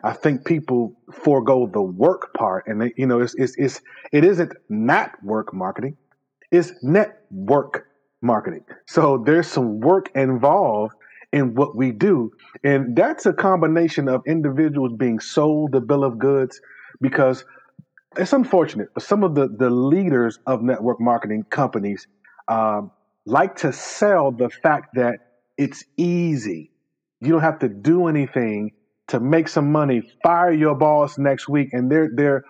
I 0.05 0.13
think 0.15 0.47
people 0.47 0.99
forego 1.13 1.67
the 1.73 1.83
work 1.83 2.35
part, 2.35 2.67
and 2.69 2.83
they, 2.83 2.95
you 2.97 3.07
know, 3.07 3.21
it's, 3.21 3.35
it's, 3.37 3.55
it's 3.59 3.83
it 4.13 4.25
isn't 4.25 4.53
not 4.69 5.13
work 5.25 5.55
marketing, 5.55 5.97
it's 6.51 6.73
network 6.83 7.87
marketing. 8.23 8.65
So 8.87 9.23
there's 9.25 9.49
some 9.49 9.81
work 9.81 10.11
involved 10.15 10.95
in 11.33 11.55
what 11.55 11.77
we 11.77 11.93
do, 11.93 12.33
and 12.65 12.97
that's 12.97 13.27
a 13.27 13.35
combination 13.35 14.09
of 14.09 14.23
individuals 14.27 14.93
being 14.99 15.21
sold 15.21 15.73
the 15.73 15.81
bill 15.81 16.05
of 16.05 16.19
goods 16.19 16.61
because 17.01 17.45
it's 18.19 18.35
unfortunate, 18.35 18.89
but 18.95 19.03
some 19.05 19.25
of 19.25 19.35
the 19.35 19.49
the 19.49 19.71
leaders 19.71 20.39
of 20.47 20.63
network 20.63 21.01
marketing 21.01 21.45
companies. 21.51 22.07
Um, 22.49 22.91
like 23.27 23.57
to 23.57 23.73
sell 23.73 24.33
the 24.33 24.51
fact 24.51 24.97
that 24.97 25.19
it's 25.59 25.85
easy. 25.97 26.73
You 27.21 27.33
don't 27.33 27.43
have 27.43 27.61
to 27.61 27.69
do 27.69 28.09
anything 28.09 28.73
to 29.09 29.21
make 29.21 29.49
some 29.49 29.73
money. 29.73 30.03
Fire 30.25 30.53
your 30.53 30.75
boss 30.77 31.19
next 31.19 31.49
week, 31.49 31.71
and 31.73 31.91
they're 31.91 32.11
they're 32.15 32.45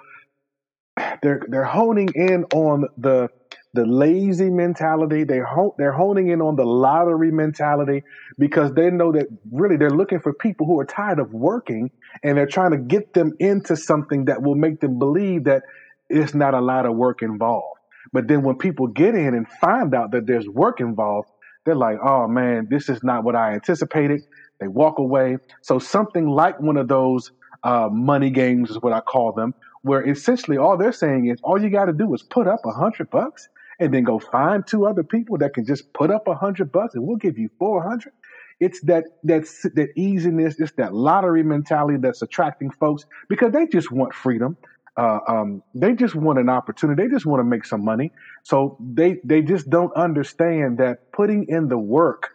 they're 1.22 1.42
they're 1.48 1.64
honing 1.64 2.10
in 2.14 2.44
on 2.54 2.86
the 2.98 3.28
the 3.74 3.86
lazy 3.86 4.50
mentality. 4.50 5.24
They 5.24 5.40
ho- 5.40 5.74
they're 5.78 5.92
honing 5.92 6.28
in 6.30 6.42
on 6.42 6.56
the 6.56 6.64
lottery 6.64 7.32
mentality 7.32 8.04
because 8.38 8.72
they 8.74 8.90
know 8.90 9.12
that 9.12 9.28
really 9.52 9.76
they're 9.76 9.90
looking 9.90 10.20
for 10.20 10.34
people 10.34 10.66
who 10.66 10.80
are 10.80 10.86
tired 10.86 11.20
of 11.20 11.32
working 11.32 11.90
and 12.24 12.38
they're 12.38 12.46
trying 12.46 12.72
to 12.72 12.78
get 12.78 13.14
them 13.14 13.32
into 13.40 13.76
something 13.76 14.26
that 14.26 14.42
will 14.42 14.56
make 14.56 14.80
them 14.80 14.98
believe 14.98 15.44
that 15.44 15.64
it's 16.10 16.34
not 16.34 16.54
a 16.54 16.60
lot 16.60 16.86
of 16.86 16.96
work 16.96 17.22
involved. 17.22 17.78
But 18.12 18.28
then 18.28 18.42
when 18.42 18.56
people 18.56 18.86
get 18.88 19.14
in 19.14 19.34
and 19.34 19.48
find 19.48 19.94
out 19.94 20.12
that 20.12 20.26
there's 20.26 20.48
work 20.48 20.80
involved, 20.80 21.28
they're 21.64 21.74
like, 21.74 21.98
oh 22.04 22.28
man, 22.28 22.68
this 22.70 22.88
is 22.88 23.02
not 23.02 23.24
what 23.24 23.36
I 23.36 23.54
anticipated. 23.54 24.22
They 24.60 24.68
walk 24.68 24.98
away. 24.98 25.38
So 25.62 25.78
something 25.78 26.28
like 26.28 26.60
one 26.60 26.76
of 26.76 26.88
those 26.88 27.32
uh, 27.64 27.88
money 27.90 28.30
games 28.30 28.70
is 28.70 28.78
what 28.80 28.92
I 28.92 29.00
call 29.00 29.32
them, 29.32 29.54
where 29.82 30.08
essentially 30.08 30.58
all 30.58 30.76
they're 30.76 30.92
saying 30.92 31.28
is 31.28 31.38
all 31.42 31.60
you 31.60 31.70
got 31.70 31.86
to 31.86 31.92
do 31.92 32.12
is 32.14 32.22
put 32.22 32.46
up 32.48 32.60
a 32.66 32.72
hundred 32.72 33.10
bucks 33.10 33.48
and 33.80 33.92
then 33.94 34.04
go 34.04 34.18
find 34.18 34.66
two 34.66 34.86
other 34.86 35.02
people 35.02 35.38
that 35.38 35.54
can 35.54 35.64
just 35.64 35.92
put 35.92 36.10
up 36.10 36.28
a 36.28 36.34
hundred 36.34 36.72
bucks 36.72 36.94
and 36.94 37.06
we'll 37.06 37.16
give 37.16 37.38
you 37.38 37.48
400. 37.58 38.12
It's 38.60 38.80
that, 38.82 39.04
that's 39.24 39.62
that 39.62 39.88
easiness. 39.96 40.60
It's 40.60 40.72
that 40.76 40.94
lottery 40.94 41.42
mentality 41.42 41.98
that's 42.00 42.22
attracting 42.22 42.70
folks 42.70 43.04
because 43.28 43.52
they 43.52 43.66
just 43.66 43.90
want 43.90 44.14
freedom 44.14 44.56
uh, 44.96 45.18
um, 45.28 45.62
they 45.74 45.94
just 45.94 46.14
want 46.14 46.38
an 46.38 46.48
opportunity. 46.48 47.02
They 47.02 47.08
just 47.08 47.26
want 47.26 47.40
to 47.40 47.44
make 47.44 47.64
some 47.64 47.84
money. 47.84 48.12
So 48.44 48.76
they 48.80 49.18
they 49.24 49.42
just 49.42 49.68
don't 49.70 49.94
understand 49.96 50.78
that 50.78 50.98
putting 51.14 51.46
in 51.48 51.68
the 51.68 51.78
work 51.78 52.28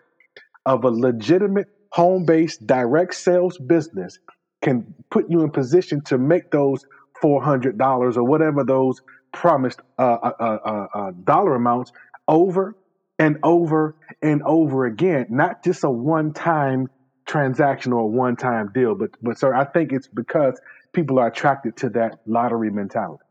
of 0.65 0.83
a 0.83 0.89
legitimate 0.89 1.67
home 1.91 2.25
based 2.25 2.65
direct 2.67 3.15
sales 3.15 3.57
business 3.67 4.17
can 4.63 4.95
put 5.11 5.25
you 5.29 5.41
in 5.41 5.51
position 5.51 6.01
to 6.05 6.17
make 6.17 6.43
those 6.51 6.81
four 7.21 7.43
hundred 7.43 7.77
dollars 7.77 8.17
or 8.17 8.23
whatever 8.23 8.63
those 8.63 8.97
promised 9.33 9.79
uh, 9.99 10.17
uh, 10.23 10.31
uh, 10.39 10.57
uh, 10.65 10.87
uh 10.95 11.11
dollar 11.23 11.55
amounts 11.55 11.91
over 12.27 12.75
and 13.19 13.37
over 13.43 13.95
and 14.21 14.41
over 14.43 14.85
again. 14.85 15.27
Not 15.29 15.63
just 15.63 15.83
a 15.83 15.89
one 15.91 16.33
time 16.33 16.87
transaction 17.27 17.93
or 17.93 18.01
a 18.01 18.07
one 18.07 18.35
time 18.35 18.71
deal, 18.73 18.95
but 18.95 19.11
but 19.21 19.39
sir, 19.39 19.53
I 19.53 19.65
think 19.65 19.91
it's 19.93 20.07
because 20.07 20.59
people 20.93 21.19
are 21.19 21.27
attracted 21.27 21.77
to 21.77 21.89
that 21.89 22.19
lottery 22.25 22.71
mentality. 22.71 23.23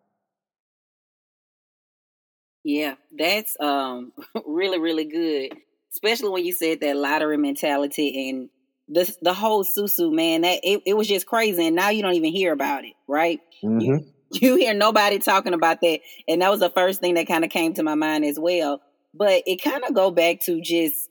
Yeah, 2.64 2.94
that's 3.16 3.56
um 3.60 4.12
really 4.46 4.80
really 4.80 5.04
good, 5.04 5.56
especially 5.92 6.30
when 6.30 6.44
you 6.44 6.52
said 6.52 6.80
that 6.80 6.96
lottery 6.96 7.36
mentality 7.36 8.28
and 8.28 8.48
the 8.88 9.14
the 9.22 9.34
whole 9.34 9.64
susu 9.64 10.12
man. 10.12 10.40
That 10.40 10.60
it, 10.62 10.82
it 10.84 10.94
was 10.94 11.06
just 11.06 11.26
crazy, 11.26 11.66
and 11.66 11.76
now 11.76 11.90
you 11.90 12.02
don't 12.02 12.14
even 12.14 12.32
hear 12.32 12.52
about 12.52 12.84
it, 12.84 12.94
right? 13.06 13.40
Mm-hmm. 13.62 13.80
You, 13.80 14.06
you 14.32 14.56
hear 14.56 14.74
nobody 14.74 15.18
talking 15.20 15.54
about 15.54 15.80
that, 15.82 16.00
and 16.26 16.42
that 16.42 16.50
was 16.50 16.60
the 16.60 16.70
first 16.70 17.00
thing 17.00 17.14
that 17.14 17.28
kind 17.28 17.44
of 17.44 17.50
came 17.50 17.74
to 17.74 17.84
my 17.84 17.94
mind 17.94 18.24
as 18.24 18.38
well. 18.38 18.82
But 19.14 19.44
it 19.46 19.62
kind 19.62 19.84
of 19.84 19.94
go 19.94 20.10
back 20.10 20.40
to 20.42 20.60
just 20.60 21.08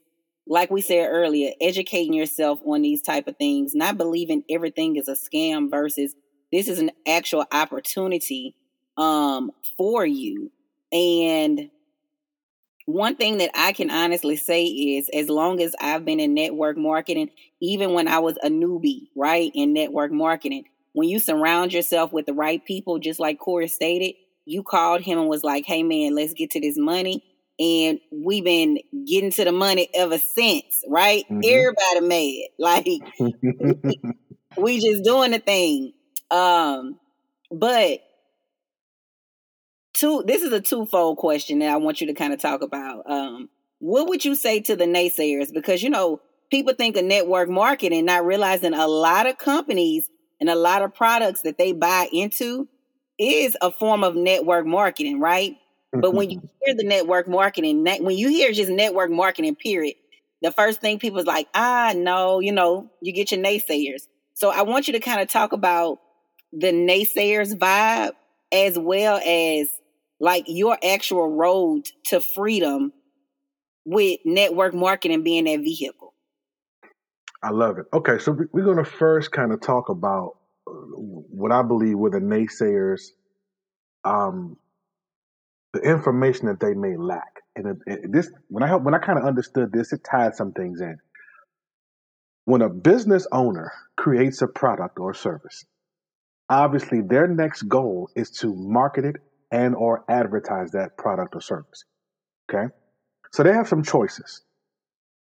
like 0.48 0.70
we 0.70 0.82
said 0.82 1.08
earlier, 1.10 1.52
educating 1.60 2.14
yourself 2.14 2.60
on 2.66 2.82
these 2.82 3.02
type 3.02 3.28
of 3.28 3.38
things, 3.38 3.74
not 3.74 3.98
believing 3.98 4.44
everything 4.50 4.96
is 4.96 5.08
a 5.08 5.14
scam 5.14 5.72
versus 5.72 6.16
this 6.56 6.68
is 6.70 6.80
an 6.80 6.92
actual 7.06 7.46
opportunity 7.52 8.56
um, 8.98 9.52
for 9.78 10.06
you. 10.06 10.52
And 10.92 11.70
one 12.86 13.16
thing 13.16 13.40
that 13.40 13.52
I 13.56 13.74
can 13.74 13.90
honestly 13.90 14.38
say 14.38 14.64
is 14.64 15.10
as 15.14 15.28
long 15.28 15.62
as 15.62 15.76
I've 15.82 16.06
been 16.06 16.20
in 16.20 16.34
network 16.34 16.78
marketing, 16.78 17.32
even 17.62 17.94
when 17.94 18.08
I 18.08 18.20
was 18.20 18.38
a 18.42 18.48
newbie, 18.48 19.10
right, 19.16 19.52
in 19.54 19.74
network 19.74 20.12
marketing, 20.12 20.66
when 20.94 21.10
you 21.10 21.20
surround 21.20 21.74
yourself 21.74 22.14
with 22.14 22.26
the 22.26 22.34
right 22.34 22.64
people, 22.64 23.00
just 23.00 23.20
like 23.20 23.38
Corey 23.38 23.68
stated, 23.68 24.16
you 24.46 24.64
called 24.64 25.02
him 25.02 25.20
and 25.20 25.28
was 25.28 25.44
like, 25.44 25.66
hey 25.66 25.84
man, 25.84 26.16
let's 26.16 26.34
get 26.34 26.52
to 26.52 26.62
this 26.62 26.78
money. 26.78 27.24
And 27.60 28.00
we've 28.12 28.44
been 28.44 28.80
getting 29.06 29.32
to 29.32 29.44
the 29.44 29.52
money 29.52 29.90
ever 29.94 30.18
since, 30.18 30.84
right? 30.88 31.26
Mm-hmm. 31.30 31.42
Everybody 31.44 32.02
made 32.02 32.48
Like 32.60 32.86
we 34.58 34.80
just 34.80 35.04
doing 35.04 35.32
the 35.32 35.40
thing. 35.40 35.94
Um, 36.36 37.00
but 37.50 38.00
two 39.94 40.24
this 40.28 40.42
is 40.42 40.52
a 40.52 40.60
twofold 40.60 41.18
question 41.18 41.60
that 41.60 41.70
I 41.70 41.78
want 41.78 42.02
you 42.02 42.08
to 42.08 42.14
kind 42.14 42.34
of 42.34 42.42
talk 42.42 42.62
about. 42.62 43.10
Um, 43.10 43.50
what 43.80 44.10
would 44.10 44.26
you 44.26 44.36
say 44.36 44.60
to 44.62 44.76
the 44.76 44.86
naysayers? 44.86 45.54
Because 45.54 45.82
you 45.82 45.90
know, 45.90 46.22
people 46.52 46.74
think 46.74 46.98
of 46.98 47.06
network 47.06 47.50
marketing, 47.50 48.06
not 48.06 48.26
realizing 48.26 48.74
a 48.74 48.88
lot 48.88 49.28
of 49.28 49.38
companies 49.38 50.10
and 50.42 50.50
a 50.50 50.56
lot 50.56 50.82
of 50.82 50.94
products 50.94 51.42
that 51.42 51.58
they 51.58 51.72
buy 51.72 52.10
into 52.12 52.68
is 53.18 53.56
a 53.62 53.72
form 53.72 54.04
of 54.04 54.16
network 54.16 54.66
marketing, 54.66 55.22
right? 55.22 55.56
But 55.94 56.14
when 56.14 56.30
you 56.30 56.42
hear 56.62 56.76
the 56.76 56.84
network 56.84 57.30
marketing, 57.30 57.86
when 57.86 58.18
you 58.18 58.28
hear 58.28 58.52
just 58.52 58.70
network 58.70 59.10
marketing, 59.10 59.56
period, 59.56 59.96
the 60.42 60.52
first 60.52 60.82
thing 60.82 61.00
people 61.00 61.20
is 61.20 61.26
like, 61.26 61.48
ah, 61.56 61.94
no, 61.96 62.42
you 62.42 62.52
know, 62.52 62.92
you 63.02 63.14
get 63.14 63.32
your 63.32 63.42
naysayers. 63.42 64.02
So 64.34 64.50
I 64.50 64.64
want 64.64 64.88
you 64.88 64.94
to 64.94 65.00
kind 65.00 65.22
of 65.22 65.30
talk 65.30 65.54
about 65.54 66.00
the 66.56 66.72
naysayers 66.72 67.58
vibe 67.58 68.14
as 68.52 68.80
well 68.80 69.18
as 69.18 69.70
like 70.20 70.46
your 70.48 70.78
actual 70.84 71.30
road 71.30 71.88
to 72.06 72.22
freedom 72.22 72.94
with 73.84 74.20
network 74.26 74.74
marketing 74.74 75.24
being 75.24 75.44
that 75.46 75.60
vehicle. 75.60 76.14
I 77.44 77.52
love 77.52 77.78
it. 77.78 77.86
Okay, 77.94 78.18
so 78.18 78.36
we're 78.52 78.64
going 78.64 78.84
to 78.84 78.86
first 78.90 79.32
kind 79.32 79.52
of 79.52 79.62
talk 79.62 79.90
about 79.90 80.38
uh, 80.68 80.72
what 80.72 81.52
I 81.52 81.62
believe 81.62 81.98
were 81.98 82.10
the 82.10 82.20
naysayers, 82.20 83.10
um, 84.04 84.58
the 85.74 85.82
information 85.82 86.48
that 86.48 86.60
they 86.60 86.74
may 86.74 86.96
lack. 86.98 87.42
And 87.56 87.80
this, 88.12 88.32
when 88.48 88.64
I 88.64 88.76
when 88.76 88.96
I 88.96 89.00
kind 89.00 89.20
of 89.20 89.26
understood 89.26 89.72
this, 89.72 89.94
it 89.94 90.04
tied 90.10 90.36
some 90.36 90.54
things 90.54 90.82
in. 90.82 90.98
When 92.46 92.62
a 92.62 92.70
business 92.70 93.28
owner 93.32 93.72
creates 93.96 94.42
a 94.42 94.48
product 94.48 95.00
or 95.00 95.14
service, 95.14 95.66
obviously 96.50 97.02
their 97.02 97.28
next 97.28 97.64
goal 97.64 98.10
is 98.16 98.30
to 98.32 98.54
market 98.56 99.06
it 99.06 99.16
and 99.52 99.76
or 99.76 100.04
advertise 100.10 100.72
that 100.72 100.98
product 100.98 101.36
or 101.36 101.42
service. 101.42 101.86
Okay, 102.50 102.72
so 103.32 103.44
they 103.44 103.54
have 103.54 103.68
some 103.68 103.84
choices. 103.84 104.42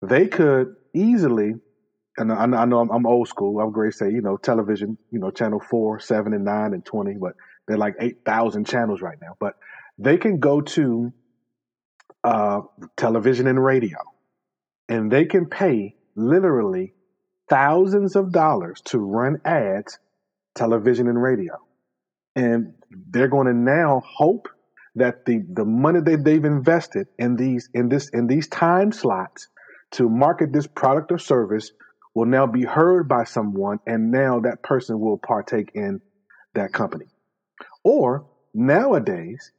They 0.02 0.28
could 0.28 0.74
easily 0.92 1.54
and 2.16 2.32
I, 2.32 2.44
I 2.44 2.64
know 2.64 2.80
I'm, 2.80 2.90
I'm, 2.90 3.06
old 3.06 3.28
school. 3.28 3.60
I'm 3.60 3.72
great 3.72 3.94
say, 3.94 4.10
you 4.10 4.20
know, 4.20 4.36
television, 4.36 4.96
you 5.10 5.18
know, 5.18 5.30
channel 5.30 5.60
four, 5.60 5.98
seven, 5.98 6.32
and 6.32 6.44
nine, 6.44 6.72
and 6.72 6.84
20, 6.84 7.14
but 7.14 7.32
they're 7.66 7.78
like 7.78 7.94
8,000 7.98 8.66
channels 8.66 9.02
right 9.02 9.18
now. 9.20 9.36
But 9.40 9.54
they 9.98 10.16
can 10.16 10.38
go 10.38 10.60
to 10.60 11.12
uh, 12.22 12.60
television 12.96 13.46
and 13.46 13.62
radio, 13.62 13.98
and 14.88 15.10
they 15.10 15.24
can 15.24 15.46
pay 15.46 15.96
literally 16.14 16.94
thousands 17.50 18.16
of 18.16 18.32
dollars 18.32 18.80
to 18.86 18.98
run 18.98 19.40
ads, 19.44 19.98
television 20.54 21.08
and 21.08 21.20
radio. 21.20 21.54
And 22.36 22.74
they're 23.10 23.28
going 23.28 23.46
to 23.46 23.54
now 23.54 24.02
hope 24.04 24.48
that 24.96 25.24
the, 25.26 25.42
the 25.52 25.64
money 25.64 26.00
that 26.00 26.24
they've 26.24 26.44
invested 26.44 27.08
in 27.18 27.36
these 27.36 27.68
in 27.74 27.88
this 27.88 28.08
in 28.10 28.26
these 28.26 28.48
time 28.48 28.92
slots 28.92 29.48
to 29.92 30.08
market 30.08 30.52
this 30.52 30.66
product 30.66 31.12
or 31.12 31.18
service 31.18 31.72
will 32.14 32.26
now 32.26 32.46
be 32.46 32.62
heard 32.62 33.08
by 33.08 33.24
someone, 33.24 33.78
and 33.86 34.10
now 34.10 34.40
that 34.40 34.62
person 34.62 35.00
will 35.00 35.18
partake 35.18 35.72
in 35.74 36.00
that 36.54 36.72
company. 36.72 37.06
Or 37.82 38.26
nowadays, 38.52 39.50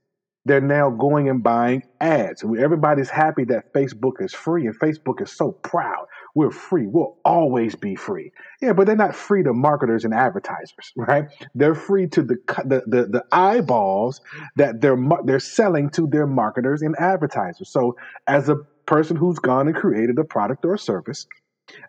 they're 0.46 0.62
now 0.62 0.90
going 0.90 1.28
and 1.28 1.44
buying 1.44 1.84
ads. 2.00 2.44
Everybody's 2.44 3.10
happy 3.10 3.46
that 3.46 3.74
Facebook 3.74 4.22
is 4.22 4.34
free, 4.34 4.68
and 4.68 4.80
Facebook 4.80 5.22
is 5.22 5.32
so 5.32 5.52
proud. 5.52 6.06
We're 6.36 6.52
free. 6.52 6.86
We'll 6.86 7.16
always 7.24 7.76
be 7.76 7.96
free. 7.96 8.34
Yeah, 8.62 8.74
but 8.74 8.86
they're 8.86 8.96
not 8.96 9.16
free 9.16 9.42
to 9.44 9.54
marketers 9.54 10.04
and 10.04 10.14
advertisers, 10.14 10.92
right? 10.98 11.30
They're 11.56 11.76
free 11.76 12.08
to 12.10 12.22
the 12.22 12.36
the 12.66 12.84
the, 12.86 13.06
the 13.06 13.26
eyeballs 13.32 14.22
that 14.58 14.82
they're 14.82 14.98
they're 15.24 15.40
selling 15.40 15.90
to 15.92 16.08
their 16.08 16.28
marketers 16.28 16.82
and 16.82 16.96
advertisers. 17.00 17.70
So, 17.70 17.96
as 18.28 18.50
a 18.50 18.58
person 18.86 19.16
who's 19.16 19.40
gone 19.40 19.68
and 19.68 19.76
created 19.76 20.20
a 20.20 20.26
product 20.26 20.66
or 20.66 20.74
a 20.74 20.78
service, 20.80 21.26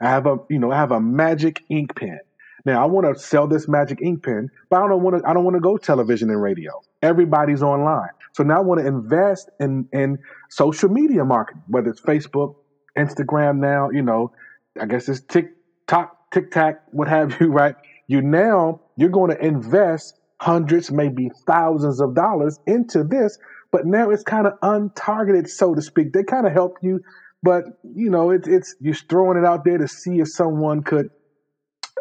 I 0.00 0.08
have 0.08 0.26
a 0.26 0.38
you 0.48 0.60
know 0.60 0.70
I 0.70 0.76
have 0.76 0.92
a 0.92 1.00
magic 1.00 1.62
ink 1.68 1.96
pen. 1.96 2.20
Now 2.64 2.82
I 2.82 2.86
want 2.86 3.06
to 3.12 3.20
sell 3.20 3.48
this 3.48 3.66
magic 3.66 4.00
ink 4.00 4.24
pen, 4.24 4.50
but 4.70 4.82
I 4.82 4.88
don't 4.88 5.02
want 5.02 5.22
to 5.22 5.28
I 5.28 5.34
don't 5.34 5.44
want 5.44 5.56
to 5.56 5.60
go 5.60 5.76
television 5.76 6.30
and 6.30 6.40
radio. 6.40 6.82
Everybody's 7.02 7.62
online. 7.62 8.10
So 8.32 8.44
now 8.44 8.58
I 8.58 8.60
want 8.60 8.80
to 8.80 8.86
invest 8.86 9.50
in 9.58 9.88
in 9.92 10.18
social 10.50 10.88
media 10.88 11.24
marketing, 11.24 11.62
whether 11.66 11.90
it's 11.90 12.00
Facebook, 12.00 12.54
Instagram 12.96 13.58
now, 13.58 13.90
you 13.90 14.02
know, 14.02 14.32
I 14.80 14.86
guess 14.86 15.08
it's 15.08 15.20
TikTok, 15.20 16.30
TikTok, 16.32 16.82
what 16.92 17.08
have 17.08 17.40
you, 17.40 17.48
right? 17.52 17.74
You 18.08 18.22
now 18.22 18.80
you're 18.96 19.10
going 19.10 19.30
to 19.30 19.44
invest 19.44 20.18
hundreds, 20.40 20.90
maybe 20.90 21.30
thousands 21.46 22.00
of 22.00 22.14
dollars 22.14 22.58
into 22.66 23.04
this, 23.04 23.38
but 23.72 23.86
now 23.86 24.10
it's 24.10 24.22
kind 24.22 24.46
of 24.46 24.54
untargeted, 24.60 25.48
so 25.48 25.74
to 25.74 25.82
speak. 25.82 26.12
They 26.12 26.22
kind 26.22 26.46
of 26.46 26.52
help 26.52 26.78
you 26.82 27.00
but 27.46 27.64
you 27.84 28.10
know, 28.10 28.30
it, 28.30 28.48
it's 28.48 28.74
you're 28.80 28.94
throwing 28.94 29.38
it 29.38 29.44
out 29.44 29.64
there 29.64 29.78
to 29.78 29.86
see 29.86 30.18
if 30.18 30.28
someone 30.28 30.82
could 30.82 31.10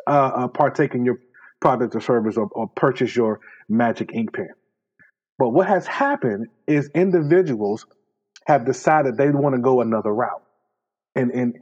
uh, 0.07 0.31
uh, 0.35 0.47
partake 0.47 0.95
in 0.95 1.05
your 1.05 1.19
product 1.59 1.95
or 1.95 2.01
service 2.01 2.37
or, 2.37 2.47
or 2.53 2.67
purchase 2.67 3.15
your 3.15 3.39
magic 3.69 4.11
ink 4.13 4.33
pen. 4.33 4.49
But 5.37 5.49
what 5.49 5.67
has 5.67 5.85
happened 5.85 6.47
is 6.67 6.89
individuals 6.95 7.85
have 8.47 8.65
decided 8.65 9.17
they 9.17 9.29
want 9.29 9.55
to 9.55 9.61
go 9.61 9.81
another 9.81 10.13
route, 10.13 10.43
and 11.15 11.31
and 11.31 11.55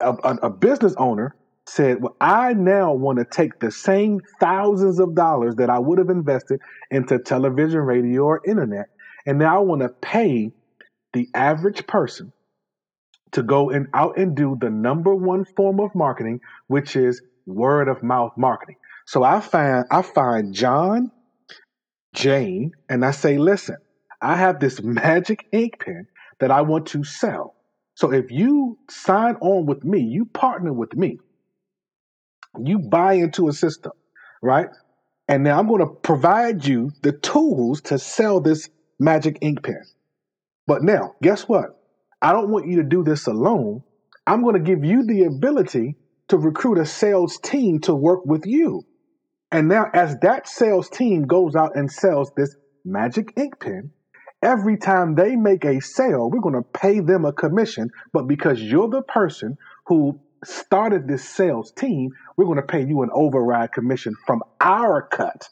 a, 0.00 0.12
a, 0.24 0.36
a 0.44 0.50
business 0.50 0.94
owner 0.98 1.36
said, 1.68 2.02
"Well, 2.02 2.16
I 2.20 2.54
now 2.54 2.94
want 2.94 3.18
to 3.20 3.26
take 3.26 3.60
the 3.60 3.70
same 3.72 4.20
thousands 4.40 5.00
of 5.00 5.14
dollars 5.14 5.56
that 5.56 5.70
I 5.70 5.78
would 5.80 5.98
have 5.98 6.10
invested 6.10 6.60
into 6.90 7.18
television, 7.20 7.80
radio, 7.80 8.24
or 8.24 8.42
internet, 8.46 8.86
and 9.26 9.38
now 9.38 9.56
I 9.58 9.60
want 9.60 9.82
to 9.82 9.90
pay 9.90 10.52
the 11.14 11.28
average 11.34 11.86
person 11.86 12.32
to 13.32 13.42
go 13.42 13.70
and 13.70 13.86
out 13.94 14.18
and 14.18 14.36
do 14.36 14.56
the 14.60 14.70
number 14.70 15.14
one 15.14 15.44
form 15.56 15.80
of 15.80 15.90
marketing, 15.94 16.40
which 16.68 16.96
is 16.96 17.22
word 17.46 17.88
of 17.88 18.02
mouth 18.02 18.32
marketing. 18.36 18.76
So 19.06 19.22
I 19.22 19.40
find 19.40 19.84
I 19.90 20.02
find 20.02 20.54
John, 20.54 21.10
Jane, 22.14 22.72
and 22.88 23.04
I 23.04 23.12
say, 23.12 23.38
listen, 23.38 23.76
I 24.22 24.36
have 24.36 24.60
this 24.60 24.82
magic 24.84 25.46
ink 25.52 25.80
pen 25.84 26.06
that 26.40 26.50
I 26.52 26.62
want 26.62 26.86
to 26.88 27.04
sell. 27.04 27.54
So 28.00 28.10
if 28.14 28.30
you 28.30 28.78
sign 28.88 29.34
on 29.42 29.66
with 29.66 29.84
me, 29.84 30.00
you 30.00 30.24
partner 30.24 30.72
with 30.72 30.96
me, 30.96 31.18
you 32.58 32.78
buy 32.78 33.12
into 33.12 33.48
a 33.48 33.52
system, 33.52 33.92
right? 34.40 34.68
And 35.28 35.44
now 35.44 35.58
I'm 35.58 35.68
going 35.68 35.86
to 35.86 35.94
provide 36.02 36.64
you 36.64 36.92
the 37.02 37.12
tools 37.12 37.82
to 37.82 37.98
sell 37.98 38.40
this 38.40 38.70
magic 38.98 39.36
ink 39.42 39.62
pen. 39.62 39.82
But 40.66 40.82
now, 40.82 41.12
guess 41.22 41.42
what? 41.42 41.78
I 42.22 42.32
don't 42.32 42.48
want 42.48 42.68
you 42.68 42.76
to 42.76 42.88
do 42.88 43.04
this 43.04 43.26
alone. 43.26 43.82
I'm 44.26 44.42
going 44.42 44.54
to 44.54 44.60
give 44.62 44.82
you 44.82 45.04
the 45.04 45.24
ability 45.24 45.96
to 46.28 46.38
recruit 46.38 46.78
a 46.78 46.86
sales 46.86 47.38
team 47.42 47.80
to 47.80 47.94
work 47.94 48.24
with 48.24 48.46
you. 48.46 48.82
And 49.52 49.68
now, 49.68 49.90
as 49.92 50.16
that 50.20 50.48
sales 50.48 50.88
team 50.88 51.26
goes 51.26 51.54
out 51.54 51.76
and 51.76 51.92
sells 51.92 52.32
this 52.34 52.56
magic 52.82 53.34
ink 53.36 53.60
pen, 53.60 53.90
every 54.42 54.76
time 54.76 55.14
they 55.14 55.36
make 55.36 55.64
a 55.64 55.80
sale, 55.80 56.30
we're 56.30 56.40
going 56.40 56.54
to 56.54 56.62
pay 56.62 57.00
them 57.00 57.24
a 57.24 57.32
commission. 57.32 57.90
But 58.12 58.26
because 58.26 58.60
you're 58.60 58.88
the 58.88 59.02
person 59.02 59.56
who 59.86 60.20
started 60.44 61.06
this 61.06 61.28
sales 61.28 61.72
team, 61.72 62.10
we're 62.36 62.46
going 62.46 62.56
to 62.56 62.62
pay 62.62 62.84
you 62.84 63.02
an 63.02 63.10
override 63.12 63.72
commission 63.72 64.14
from 64.26 64.42
our 64.60 65.02
cut. 65.02 65.48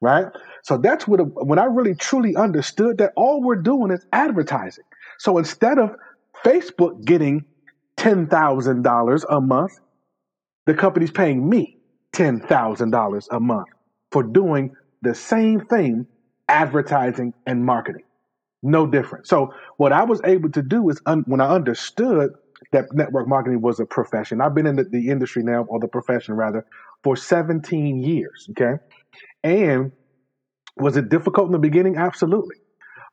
Right? 0.00 0.26
So 0.62 0.78
that's 0.78 1.06
what, 1.06 1.20
when 1.46 1.58
I 1.58 1.64
really 1.64 1.94
truly 1.94 2.34
understood 2.34 2.98
that 2.98 3.12
all 3.16 3.42
we're 3.42 3.56
doing 3.56 3.90
is 3.90 4.06
advertising. 4.12 4.84
So 5.18 5.36
instead 5.36 5.78
of 5.78 5.94
Facebook 6.42 7.04
getting 7.04 7.44
$10,000 7.98 9.24
a 9.28 9.40
month, 9.42 9.72
the 10.64 10.72
company's 10.72 11.10
paying 11.10 11.46
me 11.46 11.78
$10,000 12.14 13.26
a 13.30 13.40
month 13.40 13.68
for 14.10 14.22
doing 14.22 14.74
the 15.02 15.14
same 15.14 15.60
thing, 15.66 16.06
advertising 16.48 17.34
and 17.46 17.64
marketing. 17.64 18.04
No 18.62 18.86
different. 18.86 19.26
So, 19.26 19.54
what 19.78 19.92
I 19.92 20.04
was 20.04 20.20
able 20.24 20.50
to 20.50 20.62
do 20.62 20.88
is 20.90 21.00
un- 21.06 21.24
when 21.26 21.40
I 21.40 21.48
understood 21.48 22.34
that 22.72 22.92
network 22.92 23.26
marketing 23.26 23.62
was 23.62 23.80
a 23.80 23.86
profession, 23.86 24.40
I've 24.40 24.54
been 24.54 24.66
in 24.66 24.76
the, 24.76 24.84
the 24.84 25.08
industry 25.08 25.42
now, 25.42 25.64
or 25.64 25.80
the 25.80 25.88
profession 25.88 26.34
rather, 26.34 26.66
for 27.02 27.16
17 27.16 28.02
years. 28.02 28.48
Okay. 28.50 28.82
And 29.42 29.92
was 30.76 30.96
it 30.96 31.08
difficult 31.08 31.46
in 31.46 31.52
the 31.52 31.58
beginning? 31.58 31.96
Absolutely. 31.96 32.56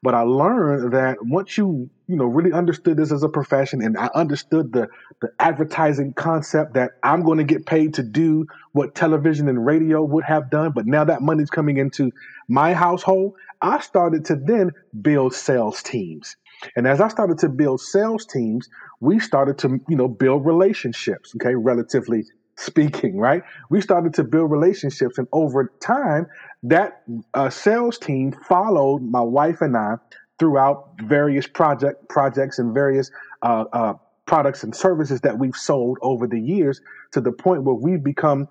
But 0.03 0.13
I 0.13 0.21
learned 0.21 0.93
that 0.93 1.17
once 1.21 1.57
you, 1.57 1.89
you 2.07 2.15
know, 2.15 2.25
really 2.25 2.53
understood 2.53 2.97
this 2.97 3.11
as 3.11 3.23
a 3.23 3.29
profession 3.29 3.81
and 3.81 3.97
I 3.97 4.09
understood 4.13 4.71
the, 4.71 4.89
the 5.21 5.29
advertising 5.39 6.13
concept 6.13 6.75
that 6.75 6.91
I'm 7.01 7.23
going 7.23 7.39
to 7.39 7.43
get 7.43 7.65
paid 7.65 7.95
to 7.95 8.03
do 8.03 8.45
what 8.73 8.93
television 8.93 9.49
and 9.49 9.65
radio 9.65 10.03
would 10.03 10.23
have 10.23 10.51
done, 10.51 10.71
but 10.75 10.85
now 10.85 11.03
that 11.03 11.21
money's 11.21 11.49
coming 11.49 11.77
into 11.77 12.11
my 12.47 12.75
household, 12.75 13.33
I 13.61 13.79
started 13.79 14.25
to 14.25 14.35
then 14.35 14.71
build 15.01 15.33
sales 15.33 15.81
teams. 15.83 16.35
And 16.75 16.87
as 16.87 17.01
I 17.01 17.07
started 17.07 17.37
to 17.39 17.49
build 17.49 17.81
sales 17.81 18.25
teams, 18.25 18.67
we 18.99 19.19
started 19.19 19.57
to, 19.59 19.79
you 19.87 19.95
know, 19.95 20.07
build 20.07 20.45
relationships, 20.45 21.33
okay, 21.35 21.55
relatively 21.55 22.25
speaking, 22.57 23.17
right? 23.17 23.43
We 23.69 23.81
started 23.81 24.15
to 24.15 24.23
build 24.23 24.51
relationships, 24.51 25.17
and 25.17 25.27
over 25.31 25.71
time, 25.79 26.27
that 26.63 27.03
uh, 27.33 27.49
sales 27.49 27.99
team 27.99 28.31
followed 28.31 29.03
my 29.03 29.21
wife 29.21 29.61
and 29.61 29.77
I 29.77 29.95
throughout 30.39 30.93
various 31.03 31.47
project 31.47 32.09
projects 32.09 32.59
and 32.59 32.73
various 32.73 33.11
uh, 33.43 33.65
uh, 33.71 33.93
products 34.25 34.63
and 34.63 34.75
services 34.75 35.21
that 35.21 35.37
we've 35.37 35.55
sold 35.55 35.97
over 36.01 36.27
the 36.27 36.39
years 36.39 36.81
to 37.11 37.21
the 37.21 37.31
point 37.31 37.63
where 37.63 37.75
we've 37.75 38.03
become 38.03 38.47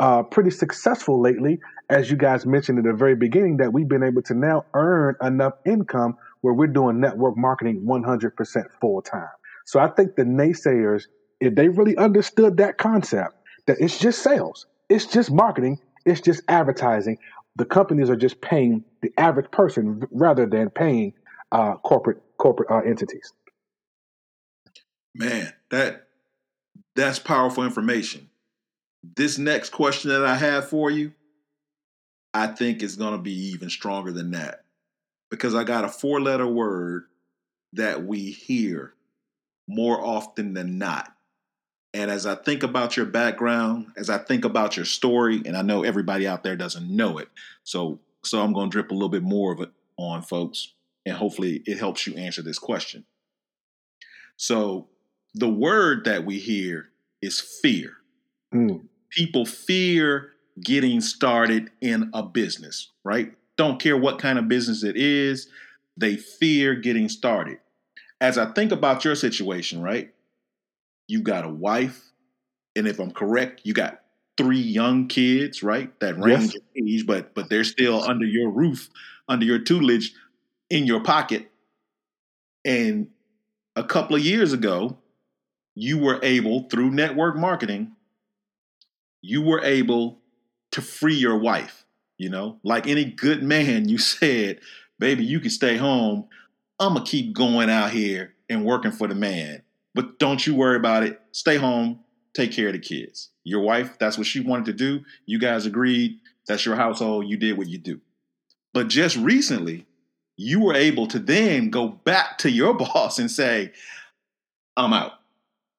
uh, 0.00 0.22
pretty 0.22 0.50
successful 0.50 1.20
lately, 1.20 1.58
as 1.88 2.10
you 2.10 2.16
guys 2.16 2.46
mentioned 2.46 2.78
at 2.78 2.84
the 2.84 2.92
very 2.92 3.14
beginning, 3.14 3.58
that 3.58 3.72
we've 3.72 3.88
been 3.88 4.02
able 4.02 4.22
to 4.22 4.34
now 4.34 4.64
earn 4.74 5.16
enough 5.22 5.54
income 5.64 6.16
where 6.40 6.54
we're 6.54 6.66
doing 6.66 7.00
network 7.00 7.36
marketing 7.36 7.82
100% 7.86 8.70
full 8.80 9.02
time. 9.02 9.28
So 9.64 9.80
I 9.80 9.88
think 9.88 10.16
the 10.16 10.22
naysayers, 10.22 11.04
if 11.40 11.54
they 11.54 11.68
really 11.68 11.96
understood 11.96 12.56
that 12.58 12.78
concept, 12.78 13.34
that 13.66 13.78
it's 13.80 13.98
just 13.98 14.22
sales, 14.22 14.66
it's 14.88 15.06
just 15.06 15.30
marketing, 15.30 15.80
it's 16.04 16.20
just 16.20 16.42
advertising, 16.48 17.18
the 17.56 17.64
companies 17.64 18.10
are 18.10 18.16
just 18.16 18.40
paying 18.40 18.84
the 19.02 19.10
average 19.18 19.50
person 19.50 20.02
rather 20.10 20.46
than 20.46 20.70
paying 20.70 21.14
uh, 21.52 21.74
corporate 21.76 22.22
corporate 22.38 22.70
uh, 22.70 22.78
entities. 22.88 23.32
Man, 25.14 25.52
that 25.70 26.08
that's 26.94 27.18
powerful 27.18 27.64
information. 27.64 28.28
This 29.02 29.38
next 29.38 29.70
question 29.70 30.10
that 30.10 30.24
I 30.24 30.36
have 30.36 30.68
for 30.68 30.90
you, 30.90 31.12
I 32.36 32.48
think 32.48 32.82
is 32.82 32.96
going 32.96 33.12
to 33.12 33.18
be 33.18 33.32
even 33.52 33.70
stronger 33.70 34.12
than 34.12 34.32
that 34.32 34.64
because 35.30 35.54
I 35.54 35.64
got 35.64 35.86
a 35.86 35.88
four 35.88 36.20
letter 36.20 36.46
word 36.46 37.04
that 37.72 38.04
we 38.04 38.30
hear 38.30 38.92
more 39.66 39.98
often 40.04 40.52
than 40.52 40.76
not. 40.76 41.10
And 41.94 42.10
as 42.10 42.26
I 42.26 42.34
think 42.34 42.62
about 42.62 42.94
your 42.94 43.06
background, 43.06 43.86
as 43.96 44.10
I 44.10 44.18
think 44.18 44.44
about 44.44 44.76
your 44.76 44.84
story, 44.84 45.40
and 45.46 45.56
I 45.56 45.62
know 45.62 45.82
everybody 45.82 46.26
out 46.26 46.42
there 46.42 46.56
doesn't 46.56 46.94
know 46.94 47.16
it, 47.16 47.28
so 47.64 48.00
so 48.22 48.42
I'm 48.42 48.52
going 48.52 48.68
to 48.68 48.72
drip 48.72 48.90
a 48.90 48.94
little 48.94 49.08
bit 49.08 49.22
more 49.22 49.50
of 49.50 49.60
it 49.60 49.70
on 49.96 50.20
folks, 50.20 50.74
and 51.06 51.16
hopefully 51.16 51.62
it 51.64 51.78
helps 51.78 52.06
you 52.06 52.16
answer 52.16 52.42
this 52.42 52.58
question. 52.58 53.06
So 54.36 54.88
the 55.32 55.48
word 55.48 56.04
that 56.04 56.26
we 56.26 56.38
hear 56.38 56.90
is 57.22 57.40
fear. 57.40 57.92
Mm. 58.54 58.88
People 59.08 59.46
fear 59.46 60.32
getting 60.62 61.00
started 61.00 61.70
in 61.80 62.10
a 62.14 62.22
business, 62.22 62.90
right? 63.04 63.32
Don't 63.56 63.80
care 63.80 63.96
what 63.96 64.18
kind 64.18 64.38
of 64.38 64.48
business 64.48 64.82
it 64.82 64.96
is, 64.96 65.48
they 65.96 66.16
fear 66.16 66.74
getting 66.74 67.08
started. 67.08 67.58
As 68.20 68.38
I 68.38 68.52
think 68.52 68.72
about 68.72 69.04
your 69.04 69.14
situation, 69.14 69.82
right? 69.82 70.12
You 71.08 71.22
got 71.22 71.44
a 71.44 71.48
wife, 71.48 72.12
and 72.74 72.86
if 72.86 72.98
I'm 72.98 73.10
correct, 73.10 73.60
you 73.64 73.74
got 73.74 74.00
three 74.36 74.60
young 74.60 75.08
kids, 75.08 75.62
right? 75.62 75.98
That 76.00 76.18
range 76.18 76.54
yes. 76.54 76.84
age, 76.88 77.06
but 77.06 77.34
but 77.34 77.48
they're 77.48 77.64
still 77.64 78.02
under 78.02 78.26
your 78.26 78.50
roof, 78.50 78.88
under 79.28 79.44
your 79.44 79.58
tutelage, 79.58 80.12
in 80.70 80.86
your 80.86 81.02
pocket. 81.02 81.50
And 82.64 83.08
a 83.76 83.84
couple 83.84 84.16
of 84.16 84.22
years 84.22 84.52
ago, 84.52 84.98
you 85.74 85.98
were 85.98 86.18
able 86.22 86.68
through 86.68 86.90
network 86.90 87.36
marketing, 87.36 87.92
you 89.22 89.42
were 89.42 89.62
able 89.62 90.18
to 90.76 90.82
free 90.82 91.14
your 91.14 91.38
wife. 91.38 91.84
You 92.18 92.28
know, 92.30 92.60
like 92.62 92.86
any 92.86 93.04
good 93.04 93.42
man, 93.42 93.88
you 93.88 93.98
said, 93.98 94.60
baby, 94.98 95.24
you 95.24 95.40
can 95.40 95.50
stay 95.50 95.76
home. 95.76 96.28
I'm 96.78 96.94
gonna 96.94 97.04
keep 97.04 97.34
going 97.34 97.70
out 97.70 97.90
here 97.90 98.34
and 98.48 98.64
working 98.64 98.92
for 98.92 99.08
the 99.08 99.14
man. 99.14 99.62
But 99.94 100.18
don't 100.18 100.46
you 100.46 100.54
worry 100.54 100.76
about 100.76 101.02
it. 101.02 101.18
Stay 101.32 101.56
home, 101.56 102.00
take 102.34 102.52
care 102.52 102.68
of 102.68 102.74
the 102.74 102.78
kids. 102.78 103.30
Your 103.44 103.62
wife, 103.62 103.98
that's 103.98 104.18
what 104.18 104.26
she 104.26 104.40
wanted 104.40 104.66
to 104.66 104.72
do. 104.74 105.00
You 105.24 105.38
guys 105.38 105.64
agreed. 105.64 106.20
That's 106.46 106.66
your 106.66 106.76
household. 106.76 107.26
You 107.26 107.38
did 107.38 107.56
what 107.56 107.68
you 107.68 107.78
do. 107.78 108.00
But 108.74 108.88
just 108.88 109.16
recently, 109.16 109.86
you 110.36 110.60
were 110.60 110.74
able 110.74 111.06
to 111.08 111.18
then 111.18 111.70
go 111.70 111.88
back 111.88 112.36
to 112.38 112.50
your 112.50 112.74
boss 112.76 113.18
and 113.18 113.30
say, 113.30 113.72
I'm 114.76 114.92
out. 114.92 115.12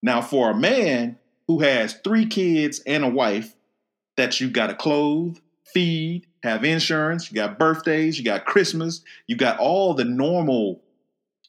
Now, 0.02 0.22
for 0.22 0.50
a 0.50 0.56
man 0.56 1.20
who 1.48 1.60
has 1.60 1.94
three 2.04 2.26
kids 2.26 2.82
and 2.88 3.04
a 3.04 3.10
wife 3.10 3.54
that 4.18 4.42
you 4.42 4.50
got 4.50 4.68
to 4.68 4.76
clothe, 4.76 5.38
feed, 5.64 6.28
have 6.44 6.64
insurance, 6.64 7.32
you 7.32 7.36
got 7.36 7.60
birthdays, 7.60 8.18
you 8.18 8.26
got 8.26 8.46
Christmas, 8.46 9.02
you 9.28 9.36
got 9.36 9.60
all 9.60 9.94
the 9.94 10.06
normal 10.06 10.82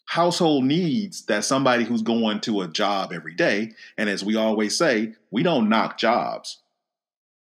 household 0.06 0.64
needs 0.64 1.26
that 1.26 1.44
somebody 1.44 1.84
who's 1.84 2.02
going 2.02 2.40
to 2.40 2.62
a 2.62 2.68
job 2.68 3.12
every 3.12 3.34
day. 3.34 3.72
And 3.96 4.08
as 4.08 4.24
we 4.24 4.36
always 4.36 4.76
say, 4.76 5.14
we 5.30 5.42
don't 5.42 5.68
knock 5.68 5.98
jobs, 5.98 6.58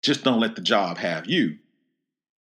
just 0.04 0.24
don't 0.24 0.40
let 0.40 0.56
the 0.56 0.62
job 0.62 0.98
have 0.98 1.28
you. 1.28 1.58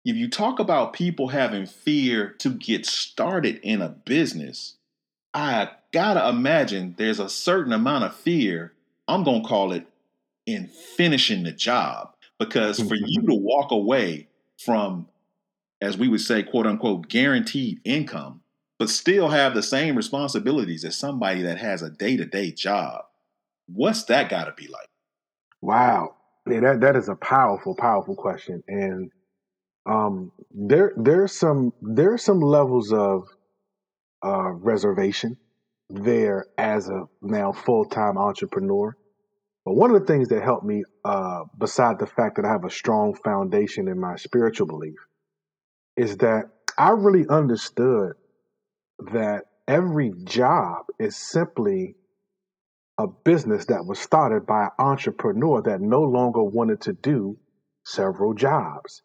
If 0.05 0.17
you 0.17 0.29
talk 0.29 0.59
about 0.59 0.93
people 0.93 1.29
having 1.29 1.67
fear 1.67 2.31
to 2.39 2.51
get 2.51 2.87
started 2.87 3.61
in 3.63 3.83
a 3.83 3.89
business, 3.89 4.77
I 5.35 5.71
gotta 5.93 6.29
imagine 6.29 6.95
there's 6.97 7.21
a 7.21 7.29
certain 7.29 7.73
amount 7.73 8.05
of 8.05 8.15
fear, 8.15 8.73
I'm 9.07 9.25
gonna 9.25 9.45
call 9.45 9.73
it, 9.73 9.87
in 10.47 10.69
finishing 10.69 11.43
the 11.43 11.53
job. 11.53 12.15
Because 12.41 12.81
for 12.81 12.97
you 12.97 13.23
to 13.29 13.35
walk 13.35 13.71
away 13.71 14.29
from, 14.59 15.09
as 15.81 15.99
we 15.99 16.09
would 16.09 16.23
say, 16.23 16.43
quote 16.43 16.67
unquote, 16.67 17.09
guaranteed 17.09 17.81
income, 17.85 18.43
but 18.79 18.91
still 18.91 19.29
have 19.29 19.55
the 19.55 19.63
same 19.63 19.97
responsibilities 19.97 20.85
as 20.85 20.97
somebody 20.97 21.43
that 21.43 21.59
has 21.59 21.83
a 21.83 21.91
day 21.91 22.17
to 22.17 22.27
day 22.27 22.51
job. 22.51 23.03
What's 23.69 24.05
that 24.05 24.31
got 24.31 24.47
to 24.47 24.53
be 24.53 24.69
like? 24.69 24.89
Wow, 25.63 26.17
yeah, 26.51 26.61
that 26.61 26.81
that 26.81 26.97
is 26.97 27.09
a 27.09 27.17
powerful, 27.17 27.77
powerful 27.77 28.17
question, 28.17 28.65
and 28.69 29.13
um, 29.87 30.33
there 30.53 30.95
there's 30.97 31.33
some 31.33 31.73
there's 31.83 32.25
some 32.25 32.41
levels 32.41 32.93
of 32.93 33.29
uh, 34.25 34.51
reservation 34.53 35.37
there 35.91 36.47
as 36.59 36.89
a 36.89 37.05
now 37.23 37.53
full 37.53 37.85
time 37.85 38.19
entrepreneur. 38.19 38.97
But 39.65 39.75
one 39.75 39.95
of 39.95 40.01
the 40.01 40.07
things 40.07 40.29
that 40.29 40.43
helped 40.43 40.65
me, 40.65 40.85
uh, 41.05 41.45
beside 41.59 41.99
the 41.99 42.07
fact 42.07 42.37
that 42.37 42.45
I 42.45 42.49
have 42.49 42.65
a 42.65 42.71
strong 42.71 43.15
foundation 43.15 43.89
in 43.89 44.01
my 44.01 44.17
spiritual 44.17 44.67
belief, 44.67 44.97
is 45.97 46.17
that 46.19 46.45
I 46.79 46.91
really 46.91 47.27
understood 47.29 48.13
that 49.13 49.45
every 49.69 50.13
job 50.25 50.87
is 50.99 51.17
simply 51.17 51.97
a 52.99 53.07
business 53.07 53.67
that 53.67 53.85
was 53.87 53.99
started 53.99 54.47
by 54.47 54.65
an 54.65 54.71
entrepreneur 54.79 55.63
that 55.63 55.81
no 55.81 56.03
longer 56.03 56.43
wanted 56.43 56.83
to 56.83 56.93
do 56.93 57.39
several 57.85 58.35
jobs. 58.35 59.03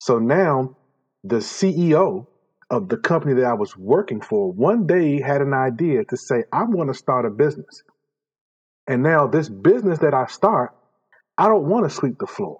So 0.00 0.18
now 0.18 0.76
the 1.24 1.36
CEO 1.36 2.26
of 2.70 2.88
the 2.88 2.96
company 2.96 3.34
that 3.34 3.44
I 3.44 3.54
was 3.54 3.76
working 3.76 4.20
for 4.20 4.52
one 4.52 4.86
day 4.86 5.20
had 5.20 5.40
an 5.42 5.54
idea 5.54 6.04
to 6.04 6.16
say, 6.16 6.44
I 6.52 6.64
want 6.64 6.88
to 6.88 6.94
start 6.94 7.26
a 7.26 7.30
business. 7.30 7.82
And 8.86 9.02
now 9.02 9.26
this 9.26 9.48
business 9.48 10.00
that 10.00 10.14
I 10.14 10.26
start, 10.26 10.74
I 11.38 11.48
don't 11.48 11.68
want 11.68 11.88
to 11.88 11.94
sweep 11.94 12.18
the 12.18 12.26
floor. 12.26 12.58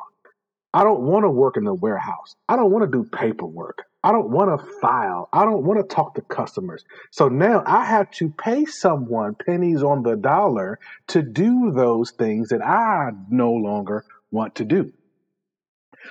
I 0.74 0.85
don't 0.85 1.02
want 1.02 1.24
to 1.24 1.30
work 1.30 1.56
in 1.56 1.64
the 1.64 1.74
warehouse. 1.74 2.35
I 2.48 2.56
don't 2.56 2.70
want 2.70 2.90
to 2.90 2.98
do 2.98 3.08
paperwork. 3.08 3.85
I 4.04 4.11
don't 4.11 4.30
want 4.30 4.58
to 4.58 4.66
file. 4.80 5.28
I 5.32 5.44
don't 5.44 5.64
want 5.64 5.78
to 5.78 5.94
talk 5.94 6.14
to 6.14 6.22
customers. 6.22 6.85
So 7.11 7.28
now 7.28 7.62
I 7.66 7.85
have 7.85 8.11
to 8.12 8.30
pay 8.30 8.64
someone 8.64 9.35
pennies 9.35 9.82
on 9.82 10.02
the 10.02 10.16
dollar 10.16 10.78
to 11.08 11.22
do 11.22 11.72
those 11.72 12.11
things 12.11 12.48
that 12.48 12.64
I 12.64 13.11
no 13.30 13.52
longer 13.52 14.04
want 14.30 14.56
to 14.56 14.64
do. 14.64 14.92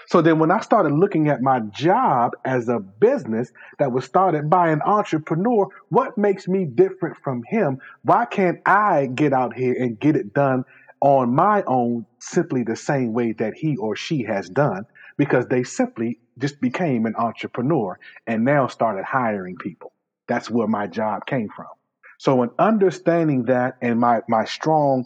So 0.08 0.22
then 0.22 0.40
when 0.40 0.52
I 0.52 0.60
started 0.62 0.94
looking 0.94 1.30
at 1.30 1.42
my 1.42 1.60
job 1.60 2.34
as 2.46 2.70
a 2.70 2.80
business 2.80 3.52
that 3.80 3.92
was 3.92 4.06
started 4.06 4.50
by 4.50 4.70
an 4.70 4.82
entrepreneur, 4.84 5.68
what 5.90 6.18
makes 6.18 6.48
me 6.48 6.66
different 6.66 7.18
from 7.24 7.44
him? 7.44 7.80
Why 8.04 8.26
can't 8.26 8.60
I 8.66 9.08
get 9.08 9.34
out 9.34 9.56
here 9.56 9.74
and 9.74 10.00
get 10.00 10.16
it 10.16 10.34
done 10.34 10.66
on 11.02 11.34
my 11.34 11.64
own 11.64 12.06
simply 12.20 12.64
the 12.64 12.76
same 12.76 13.14
way 13.14 13.34
that 13.34 13.54
he 13.54 13.78
or 13.78 13.96
she 13.96 14.24
has 14.24 14.50
done? 14.50 14.86
Because 15.18 15.48
they 15.48 15.64
simply 15.64 16.20
just 16.38 16.60
became 16.62 17.06
an 17.06 17.16
entrepreneur 17.16 18.00
and 18.28 18.44
now 18.44 18.68
started 18.68 19.06
hiring 19.06 19.58
people. 19.58 19.92
That's 20.28 20.50
where 20.50 20.68
my 20.68 20.88
job 20.88 21.26
came 21.26 21.50
from. 21.50 21.68
So 22.18 22.44
in 22.44 22.52
understanding 22.60 23.46
that 23.46 23.78
and 23.82 24.00
my, 24.00 24.22
my 24.30 24.46
strong 24.46 25.06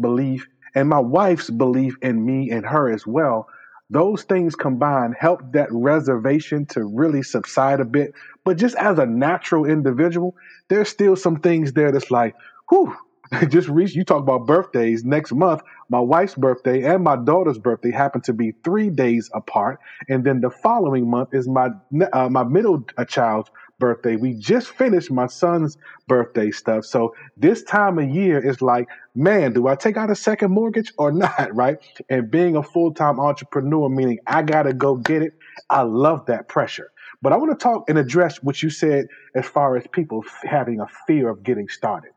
belief 0.00 0.46
and 0.74 0.88
my 0.88 0.98
wife's 0.98 1.50
belief 1.50 1.96
in 2.02 2.24
me 2.24 2.50
and 2.50 2.66
her 2.66 2.90
as 2.90 3.06
well, 3.06 3.48
those 3.90 4.22
things 4.22 4.54
combined 4.54 5.14
help 5.18 5.40
that 5.52 5.68
reservation 5.70 6.66
to 6.66 6.84
really 6.84 7.22
subside 7.22 7.80
a 7.80 7.84
bit. 7.84 8.14
But 8.44 8.56
just 8.56 8.76
as 8.76 8.98
a 8.98 9.06
natural 9.06 9.64
individual, 9.66 10.34
there's 10.68 10.88
still 10.88 11.16
some 11.16 11.36
things 11.36 11.72
there 11.72 11.92
that's 11.92 12.10
like, 12.10 12.34
whew, 12.70 12.96
just 13.48 13.68
reached. 13.68 13.94
You 13.94 14.04
talk 14.04 14.22
about 14.22 14.46
birthdays. 14.46 15.04
Next 15.04 15.32
month, 15.32 15.62
my 15.88 16.00
wife's 16.00 16.34
birthday 16.34 16.82
and 16.84 17.02
my 17.02 17.16
daughter's 17.16 17.58
birthday 17.58 17.90
happen 17.90 18.20
to 18.22 18.32
be 18.32 18.52
three 18.64 18.90
days 18.90 19.30
apart, 19.34 19.80
and 20.08 20.24
then 20.24 20.40
the 20.40 20.50
following 20.50 21.10
month 21.10 21.30
is 21.32 21.48
my 21.48 21.68
uh, 22.12 22.28
my 22.28 22.44
middle 22.44 22.84
uh, 22.96 23.04
child's 23.04 23.50
birthday. 23.78 24.16
We 24.16 24.34
just 24.34 24.68
finished 24.70 25.10
my 25.10 25.26
son's 25.28 25.78
birthday 26.08 26.50
stuff, 26.50 26.84
so 26.84 27.14
this 27.36 27.62
time 27.64 27.98
of 27.98 28.08
year 28.10 28.44
is 28.44 28.62
like, 28.62 28.88
man, 29.14 29.52
do 29.54 29.68
I 29.68 29.76
take 29.76 29.96
out 29.96 30.10
a 30.10 30.16
second 30.16 30.52
mortgage 30.52 30.92
or 30.98 31.12
not? 31.24 31.54
Right? 31.54 31.78
And 32.10 32.30
being 32.30 32.56
a 32.56 32.62
full 32.62 32.92
time 32.94 33.20
entrepreneur, 33.20 33.88
meaning 33.88 34.18
I 34.26 34.42
gotta 34.42 34.74
go 34.74 34.96
get 34.96 35.22
it. 35.22 35.34
I 35.70 35.82
love 35.82 36.26
that 36.26 36.48
pressure. 36.48 36.92
But 37.22 37.32
I 37.32 37.38
want 37.38 37.52
to 37.52 37.62
talk 37.62 37.90
and 37.90 37.98
address 37.98 38.42
what 38.42 38.62
you 38.62 38.70
said 38.70 39.06
as 39.34 39.46
far 39.46 39.76
as 39.76 39.86
people 39.92 40.24
having 40.44 40.80
a 40.80 40.88
fear 41.06 41.30
of 41.30 41.42
getting 41.44 41.68
started 41.68 42.10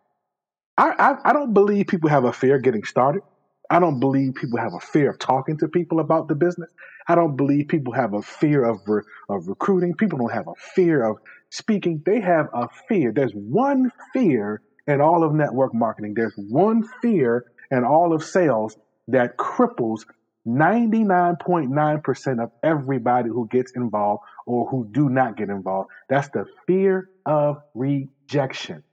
I, 0.78 0.92
I, 1.00 1.32
I 1.32 1.34
don't 1.34 1.54
believe 1.54 1.88
people 1.88 2.10
have 2.10 2.26
a 2.26 2.34
fear 2.34 2.58
of 2.58 2.64
getting 2.64 2.84
started. 2.84 3.24
I 3.72 3.80
don't 3.80 4.00
believe 4.00 4.36
people 4.36 4.60
have 4.60 4.76
a 4.76 4.82
fear 4.82 5.12
of 5.12 5.20
talking 5.20 5.58
to 5.60 5.70
people 5.70 6.02
about 6.02 6.28
the 6.28 6.36
business. 6.36 6.72
I 7.08 7.16
don't 7.16 7.38
believe 7.38 7.70
people 7.70 7.94
have 7.94 8.14
a 8.14 8.22
fear 8.22 8.66
of 8.66 8.82
re, 8.88 9.02
of 9.30 9.48
recruiting. 9.48 9.96
People 9.96 10.20
don't 10.20 10.34
have 10.34 10.48
a 10.48 10.56
fear 10.76 11.04
of 11.04 11.18
speaking. 11.50 12.02
They 12.06 12.20
have 12.22 12.48
a 12.54 12.68
fear. 12.88 13.12
There's 13.12 13.34
one 13.34 13.92
fear 14.14 14.62
in 14.88 15.02
all 15.02 15.24
of 15.24 15.34
network 15.34 15.74
marketing. 15.74 16.14
There's 16.16 16.36
one 16.36 16.84
fear 17.02 17.46
in 17.72 17.84
all 17.84 18.14
of 18.14 18.24
sales 18.24 18.78
that 19.10 19.38
cripples 19.38 20.06
99.9% 20.48 22.44
of 22.44 22.52
everybody 22.64 23.30
who 23.30 23.48
gets 23.50 23.74
involved 23.74 24.24
or 24.46 24.68
who 24.70 24.88
do 24.92 25.10
not 25.10 25.36
get 25.36 25.50
involved. 25.50 25.90
That's 26.08 26.30
the 26.30 26.46
fear 26.66 27.10
of 27.26 27.58
rejection. 27.74 28.84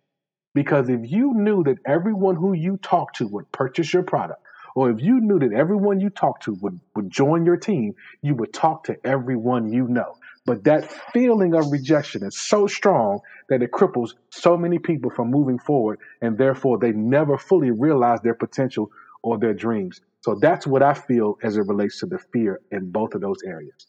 Because 0.53 0.89
if 0.89 1.01
you 1.11 1.33
knew 1.35 1.63
that 1.65 1.79
everyone 1.87 2.37
who 2.37 2.53
you 2.53 2.77
talk 2.79 3.13
to 3.15 3.27
would 3.29 3.51
purchase 3.53 3.93
your 3.93 4.03
product, 4.03 4.41
or 4.75 4.91
if 4.91 5.01
you 5.01 5.21
knew 5.21 5.39
that 5.39 5.53
everyone 5.53 6.01
you 6.01 6.11
talk 6.11 6.41
to 6.41 6.57
would, 6.61 6.81
would 6.97 7.11
join 7.11 7.47
your 7.47 7.57
team, 7.57 7.95
you 8.23 8.35
would 8.35 8.53
talk 8.53 8.85
to 8.85 8.97
everyone 9.05 9.73
you 9.73 9.87
know. 9.87 10.17
But 10.47 10.65
that 10.65 10.91
feeling 11.13 11.55
of 11.55 11.73
rejection 11.73 12.23
is 12.23 12.39
so 12.39 12.67
strong 12.67 13.21
that 13.49 13.63
it 13.63 13.71
cripples 13.73 14.11
so 14.31 14.57
many 14.57 14.79
people 14.79 15.11
from 15.11 15.31
moving 15.31 15.59
forward, 15.59 15.99
and 16.21 16.37
therefore 16.37 16.79
they 16.79 16.93
never 16.93 17.39
fully 17.39 17.71
realize 17.71 18.21
their 18.21 18.35
potential 18.35 18.91
or 19.23 19.39
their 19.39 19.55
dreams. 19.55 20.03
So 20.21 20.35
that's 20.35 20.67
what 20.67 20.83
I 20.83 20.95
feel 20.95 21.39
as 21.43 21.57
it 21.57 21.67
relates 21.67 21.99
to 22.01 22.07
the 22.07 22.19
fear 22.19 22.61
in 22.71 22.91
both 22.91 23.15
of 23.15 23.23
those 23.23 23.43
areas. 23.45 23.87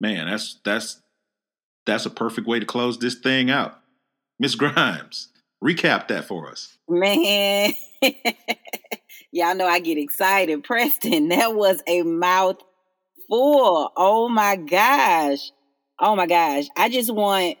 Man, 0.00 0.26
that's 0.26 0.60
that's 0.64 1.00
that's 1.84 2.06
a 2.06 2.10
perfect 2.10 2.46
way 2.46 2.60
to 2.60 2.66
close 2.66 2.98
this 2.98 3.14
thing 3.16 3.50
out. 3.50 3.80
Miss 4.38 4.54
Grimes, 4.54 5.28
recap 5.64 6.08
that 6.08 6.24
for 6.24 6.50
us. 6.50 6.76
Man, 6.88 7.72
y'all 9.32 9.54
know 9.54 9.66
I 9.66 9.80
get 9.80 9.98
excited. 9.98 10.62
Preston, 10.62 11.28
that 11.30 11.54
was 11.54 11.82
a 11.88 12.02
mouthful. 12.02 12.68
Oh 13.30 14.28
my 14.28 14.56
gosh. 14.56 15.50
Oh 15.98 16.14
my 16.16 16.26
gosh. 16.26 16.66
I 16.76 16.88
just 16.88 17.12
want 17.12 17.56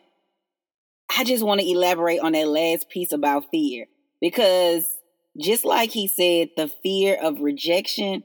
I 1.16 1.24
just 1.24 1.44
want 1.44 1.60
to 1.60 1.68
elaborate 1.68 2.20
on 2.20 2.32
that 2.32 2.48
last 2.48 2.88
piece 2.88 3.12
about 3.12 3.50
fear 3.50 3.86
because 4.20 4.86
just 5.40 5.64
like 5.64 5.90
he 5.90 6.06
said, 6.06 6.50
the 6.56 6.68
fear 6.82 7.16
of 7.20 7.40
rejection, 7.40 8.24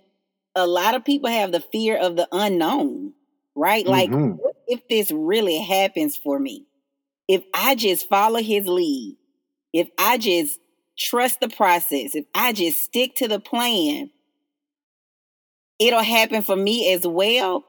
a 0.55 0.65
lot 0.65 0.95
of 0.95 1.05
people 1.05 1.29
have 1.29 1.51
the 1.51 1.63
fear 1.71 1.97
of 1.97 2.15
the 2.15 2.27
unknown, 2.31 3.13
right? 3.55 3.85
Like, 3.85 4.09
mm-hmm. 4.09 4.31
what 4.37 4.55
if 4.67 4.87
this 4.87 5.11
really 5.11 5.59
happens 5.59 6.17
for 6.17 6.39
me? 6.39 6.65
If 7.27 7.43
I 7.53 7.75
just 7.75 8.09
follow 8.09 8.41
his 8.41 8.67
lead, 8.67 9.17
if 9.73 9.89
I 9.97 10.17
just 10.17 10.59
trust 10.97 11.39
the 11.39 11.49
process, 11.49 12.15
if 12.15 12.25
I 12.33 12.53
just 12.53 12.79
stick 12.79 13.15
to 13.15 13.27
the 13.27 13.39
plan, 13.39 14.09
it'll 15.81 16.03
happen 16.03 16.43
for 16.43 16.55
me 16.55 16.93
as 16.93 17.07
well. 17.07 17.65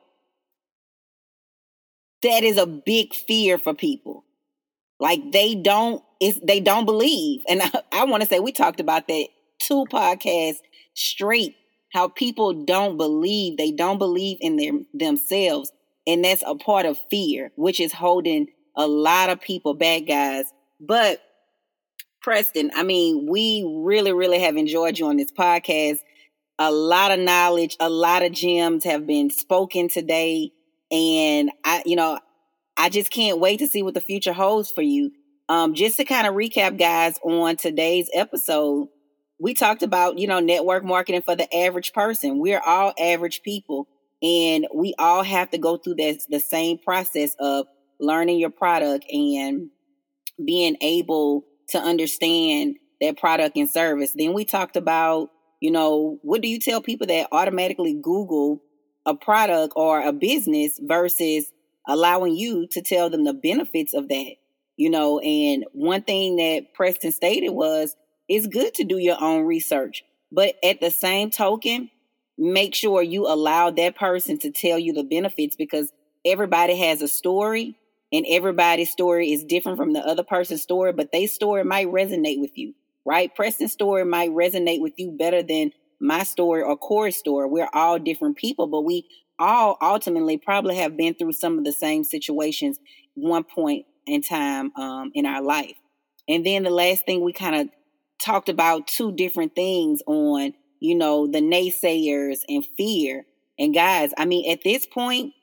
That 2.23 2.45
is 2.45 2.59
a 2.59 2.67
big 2.67 3.15
fear 3.15 3.59
for 3.59 3.75
people. 3.75 4.25
Like 5.01 5.33
they 5.33 5.55
don't, 5.55 6.03
it's, 6.21 6.39
they 6.47 6.61
don't 6.61 6.85
believe. 6.85 7.43
And 7.49 7.63
I, 7.65 7.71
I 7.91 8.05
want 8.05 8.23
to 8.23 8.29
say, 8.29 8.39
we 8.39 8.53
talked 8.53 8.81
about 8.81 9.09
that 9.09 9.29
two 9.59 9.87
podcasts 9.91 10.59
straight, 10.95 11.57
how 11.93 12.09
people 12.09 12.65
don't 12.65 12.99
believe, 12.99 13.57
they 13.57 13.73
don't 13.73 13.99
believe 13.99 14.37
in 14.41 14.57
their 14.57 14.73
themselves. 14.93 15.73
And 16.07 16.25
that's 16.25 16.45
a 16.47 16.55
part 16.55 16.85
of 16.85 17.01
fear, 17.11 17.51
which 17.57 17.81
is 17.81 17.93
holding 17.93 18.49
a 18.77 18.87
lot 18.87 19.31
of 19.31 19.41
people 19.41 19.75
back, 19.75 20.07
guys. 20.07 20.47
But 20.81 21.23
Preston, 22.23 22.71
I 22.75 22.83
mean, 22.83 23.27
we 23.29 23.65
really, 23.85 24.13
really 24.13 24.41
have 24.41 24.57
enjoyed 24.57 24.99
you 24.99 25.07
on 25.07 25.17
this 25.17 25.33
podcast. 25.33 25.99
A 26.59 26.71
lot 26.71 27.11
of 27.11 27.19
knowledge, 27.19 27.77
a 27.81 27.89
lot 27.89 28.23
of 28.23 28.33
gems 28.33 28.85
have 28.85 29.07
been 29.07 29.31
spoken 29.31 29.89
today. 29.89 30.53
And 30.91 31.51
I, 31.65 31.83
you 31.87 31.97
know, 31.97 32.19
I 32.77 32.89
just 32.89 33.11
can't 33.11 33.41
wait 33.41 33.59
to 33.59 33.67
see 33.67 33.83
what 33.83 33.95
the 33.95 34.01
future 34.01 34.33
holds 34.33 34.71
for 34.71 34.83
you. 34.83 35.13
Um, 35.49 35.75
just 35.75 35.97
to 35.97 36.05
kind 36.05 36.27
of 36.27 36.35
recap, 36.35 36.79
guys, 36.79 37.19
on 37.23 37.57
today's 37.57 38.09
episode, 38.15 38.89
we 39.39 39.55
talked 39.55 39.83
about, 39.83 40.19
you 40.19 40.27
know, 40.27 40.41
network 40.41 40.85
marketing 40.85 41.23
for 41.23 41.35
the 41.35 41.53
average 41.55 41.93
person. 41.93 42.39
We're 42.39 42.61
all 42.61 42.93
average 42.99 43.43
people 43.43 43.89
and 44.23 44.69
we 44.73 44.95
all 44.99 45.25
have 45.25 45.51
to 45.51 45.59
go 45.59 45.77
through 45.77 45.97
this, 45.97 46.27
the 46.27 46.39
same 46.39 46.79
process 46.79 47.35
of 47.41 47.67
learning 47.99 48.39
your 48.39 48.51
product 48.51 49.05
and 49.11 49.71
being 50.43 50.77
able 50.81 51.45
to 51.69 51.79
understand 51.79 52.77
that 53.01 53.19
product 53.19 53.57
and 53.57 53.69
service. 53.69 54.13
Then 54.15 54.33
we 54.33 54.45
talked 54.45 54.77
about, 54.77 55.31
you 55.63 55.71
know, 55.71 56.19
what 56.23 56.43
do 56.43 56.49
you 56.49 56.59
tell 56.59 56.83
people 56.83 57.07
that 57.07 57.29
automatically 57.31 57.95
Google 57.95 58.61
a 59.07 59.15
product 59.15 59.75
or 59.77 60.03
a 60.03 60.13
business 60.13 60.81
versus 60.83 61.53
allowing 61.87 62.35
you 62.35 62.67
to 62.73 62.83
tell 62.83 63.09
them 63.09 63.23
the 63.23 63.33
benefits 63.33 63.95
of 63.95 64.09
that, 64.09 64.33
you 64.77 64.91
know. 64.91 65.21
And 65.21 65.65
one 65.71 66.03
thing 66.03 66.35
that 66.35 66.75
Preston 66.75 67.13
stated 67.13 67.51
was 67.51 67.95
it's 68.29 68.49
good 68.49 68.75
to 68.75 68.83
do 68.83 68.99
your 68.99 69.23
own 69.23 69.45
research, 69.45 70.03
but 70.33 70.57
at 70.65 70.81
the 70.81 70.91
same 70.91 71.31
token, 71.31 71.91
make 72.37 72.75
sure 72.75 73.01
you 73.01 73.29
allow 73.29 73.71
that 73.71 73.95
person 73.95 74.41
to 74.41 74.51
tell 74.51 74.81
you 74.81 74.93
the 74.93 75.05
benefits 75.05 75.55
because 75.55 75.93
everybody 76.25 76.77
has 76.77 77.03
a 77.03 77.09
story 77.09 77.77
and 78.13 78.27
everybody's 78.29 78.91
story 78.91 79.33
is 79.33 79.45
different 79.45 79.79
from 79.79 79.93
the 79.93 80.01
other 80.01 80.25
person's 80.25 80.63
story, 80.63 80.93
but 80.93 81.13
their 81.13 81.29
story 81.29 81.63
might 81.63 81.87
resonate 81.87 82.41
with 82.41 82.59
you, 82.59 82.75
right? 83.05 83.35
Preston's 83.35 83.73
story 83.73 84.05
might 84.05 84.31
resonate 84.31 84.81
with 84.81 84.95
you 84.97 85.11
better 85.13 85.43
than 85.43 85.73
my 86.01 86.23
story 86.23 86.63
or 86.63 86.77
Corey's 86.77 87.17
story. 87.17 87.49
We're 87.49 87.71
all 87.73 87.99
different 87.99 88.37
people, 88.37 88.67
but 88.67 88.83
we 88.83 89.07
all 89.39 89.77
ultimately 89.81 90.37
probably 90.37 90.77
have 90.77 90.97
been 90.97 91.15
through 91.15 91.33
some 91.33 91.59
of 91.59 91.65
the 91.65 91.73
same 91.73 92.05
situations 92.05 92.79
one 93.15 93.45
point 93.45 93.87
in 94.07 94.23
time 94.23 94.73
um, 94.77 95.11
in 95.15 95.27
our 95.27 95.43
life. 95.43 95.77
And 96.29 96.47
then 96.47 96.63
the 96.63 96.71
last 96.71 97.05
thing 97.07 97.23
we 97.23 97.33
kind 97.33 97.57
of 97.57 97.69
talked 98.19 98.49
about 98.49 98.87
two 98.87 99.13
different 99.13 99.55
things 99.55 100.01
on, 100.07 100.55
you 100.81 100.95
know, 100.95 101.27
the 101.27 101.41
naysayers 101.41 102.41
and 102.49 102.65
fear. 102.77 103.25
And 103.59 103.75
guys, 103.75 104.13
I 104.17 104.25
mean, 104.25 104.51
at 104.51 104.63
this 104.63 104.87
point, 104.87 105.35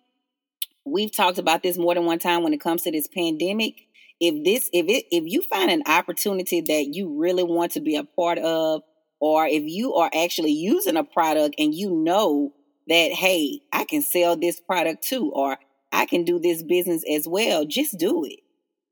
we've 0.85 1.15
talked 1.15 1.37
about 1.37 1.63
this 1.63 1.77
more 1.77 1.93
than 1.93 2.05
one 2.05 2.19
time 2.19 2.43
when 2.43 2.53
it 2.53 2.61
comes 2.61 2.83
to 2.83 2.91
this 2.91 3.07
pandemic. 3.07 3.87
If 4.19 4.43
this, 4.43 4.69
if 4.73 4.87
it, 4.87 5.05
if 5.11 5.23
you 5.25 5.41
find 5.41 5.71
an 5.71 5.83
opportunity 5.85 6.61
that 6.61 6.93
you 6.93 7.19
really 7.19 7.43
want 7.43 7.73
to 7.73 7.81
be 7.81 7.95
a 7.95 8.03
part 8.03 8.37
of, 8.37 8.81
or 9.19 9.45
if 9.45 9.63
you 9.63 9.95
are 9.95 10.09
actually 10.13 10.51
using 10.51 10.97
a 10.97 11.03
product 11.03 11.55
and 11.57 11.73
you 11.73 11.91
know 11.91 12.53
that, 12.87 13.11
hey, 13.11 13.61
I 13.71 13.85
can 13.85 14.01
sell 14.01 14.35
this 14.35 14.59
product 14.59 15.03
too, 15.03 15.31
or 15.33 15.57
I 15.91 16.05
can 16.05 16.23
do 16.23 16.39
this 16.39 16.63
business 16.63 17.03
as 17.09 17.27
well, 17.27 17.65
just 17.65 17.97
do 17.97 18.23
it. 18.25 18.39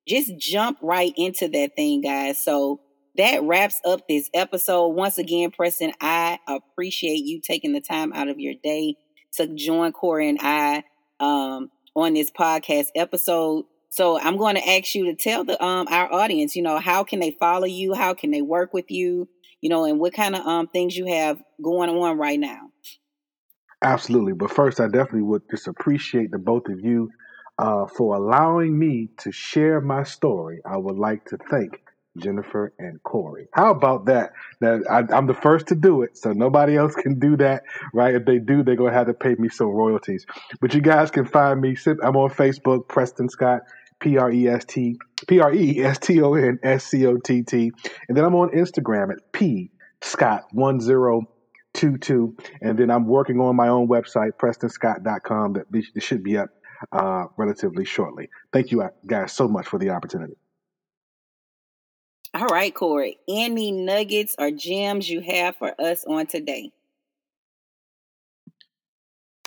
Just 0.07 0.37
jump 0.37 0.77
right 0.81 1.13
into 1.17 1.49
that 1.49 1.75
thing, 1.75 2.01
guys. 2.01 2.39
So 2.39 2.79
that 3.17 3.43
wraps 3.43 3.81
up 3.83 4.07
this 4.07 4.29
episode. 4.33 4.89
Once 4.89 5.17
again, 5.17 5.51
Preston, 5.51 5.91
I 5.99 6.39
appreciate 6.47 7.25
you 7.25 7.41
taking 7.41 7.73
the 7.73 7.81
time 7.81 8.13
out 8.13 8.29
of 8.29 8.39
your 8.39 8.53
day 8.63 8.95
to 9.33 9.47
join 9.47 9.91
Corey 9.91 10.29
and 10.29 10.39
I 10.41 10.83
um, 11.19 11.69
on 11.95 12.13
this 12.13 12.31
podcast 12.31 12.87
episode. 12.95 13.65
So 13.97 14.19
I'm 14.19 14.37
going 14.37 14.53
to 14.53 14.69
ask 14.69 14.93
you 14.93 15.05
to 15.05 15.15
tell 15.15 15.43
the 15.43 15.59
um, 15.63 15.87
our 15.89 16.13
audience, 16.13 16.55
you 16.55 16.61
know, 16.61 16.77
how 16.77 17.03
can 17.03 17.19
they 17.19 17.31
follow 17.31 17.65
you? 17.65 17.95
How 17.95 18.13
can 18.13 18.29
they 18.29 18.43
work 18.43 18.71
with 18.71 18.91
you? 18.91 19.27
You 19.59 19.69
know, 19.69 19.85
and 19.85 19.99
what 19.99 20.13
kind 20.13 20.35
of 20.35 20.45
um, 20.45 20.67
things 20.67 20.95
you 20.95 21.07
have 21.07 21.41
going 21.63 21.89
on 21.89 22.19
right 22.19 22.39
now. 22.39 22.69
Absolutely. 23.81 24.33
But 24.33 24.51
first, 24.51 24.79
I 24.79 24.85
definitely 24.85 25.23
would 25.23 25.49
just 25.49 25.67
appreciate 25.67 26.29
the 26.29 26.37
both 26.37 26.67
of 26.67 26.79
you 26.79 27.09
uh, 27.57 27.87
for 27.87 28.15
allowing 28.15 28.77
me 28.77 29.09
to 29.21 29.31
share 29.31 29.81
my 29.81 30.03
story. 30.03 30.59
I 30.63 30.77
would 30.77 30.97
like 30.97 31.25
to 31.29 31.39
thank 31.49 31.81
Jennifer, 32.17 32.73
and 32.79 33.01
Corey. 33.03 33.47
How 33.53 33.71
about 33.71 34.05
that? 34.05 34.33
Now, 34.59 34.79
I, 34.89 35.03
am 35.15 35.27
the 35.27 35.33
first 35.33 35.67
to 35.67 35.75
do 35.75 36.01
it, 36.01 36.17
so 36.17 36.33
nobody 36.33 36.75
else 36.75 36.95
can 36.95 37.19
do 37.19 37.37
that, 37.37 37.63
right? 37.93 38.15
If 38.15 38.25
they 38.25 38.39
do, 38.39 38.63
they're 38.63 38.75
going 38.75 38.91
to 38.91 38.97
have 38.97 39.07
to 39.07 39.13
pay 39.13 39.35
me 39.35 39.49
some 39.49 39.67
royalties. 39.67 40.25
But 40.59 40.73
you 40.73 40.81
guys 40.81 41.11
can 41.11 41.25
find 41.25 41.61
me. 41.61 41.77
I'm 42.03 42.15
on 42.15 42.29
Facebook, 42.29 42.87
Preston 42.87 43.29
Scott, 43.29 43.61
P 43.99 44.17
R 44.17 44.31
E 44.31 44.47
S 44.47 44.65
T, 44.65 44.97
P 45.27 45.39
R 45.39 45.53
E 45.53 45.83
S 45.83 45.99
T 45.99 46.21
O 46.21 46.33
N 46.33 46.59
S 46.63 46.85
C 46.85 47.05
O 47.05 47.17
T 47.17 47.43
T. 47.43 47.71
And 48.07 48.17
then 48.17 48.23
I'm 48.23 48.35
on 48.35 48.49
Instagram 48.49 49.11
at 49.11 49.31
P 49.31 49.71
Scott1022. 50.01 51.25
And 52.61 52.77
then 52.77 52.89
I'm 52.91 53.05
working 53.07 53.39
on 53.39 53.55
my 53.55 53.67
own 53.67 53.87
website, 53.87 54.31
prestonscott.com, 54.39 55.53
that 55.53 55.65
should 55.99 56.23
be 56.23 56.37
up 56.37 56.49
uh, 56.91 57.25
relatively 57.37 57.85
shortly. 57.85 58.29
Thank 58.51 58.71
you 58.71 58.87
guys 59.05 59.33
so 59.33 59.47
much 59.47 59.67
for 59.67 59.79
the 59.79 59.91
opportunity. 59.91 60.35
All 62.33 62.47
right, 62.47 62.73
Corey. 62.73 63.17
Any 63.27 63.71
nuggets 63.71 64.35
or 64.37 64.51
gems 64.51 65.09
you 65.09 65.21
have 65.21 65.55
for 65.55 65.73
us 65.79 66.03
on 66.05 66.27
today? 66.27 66.71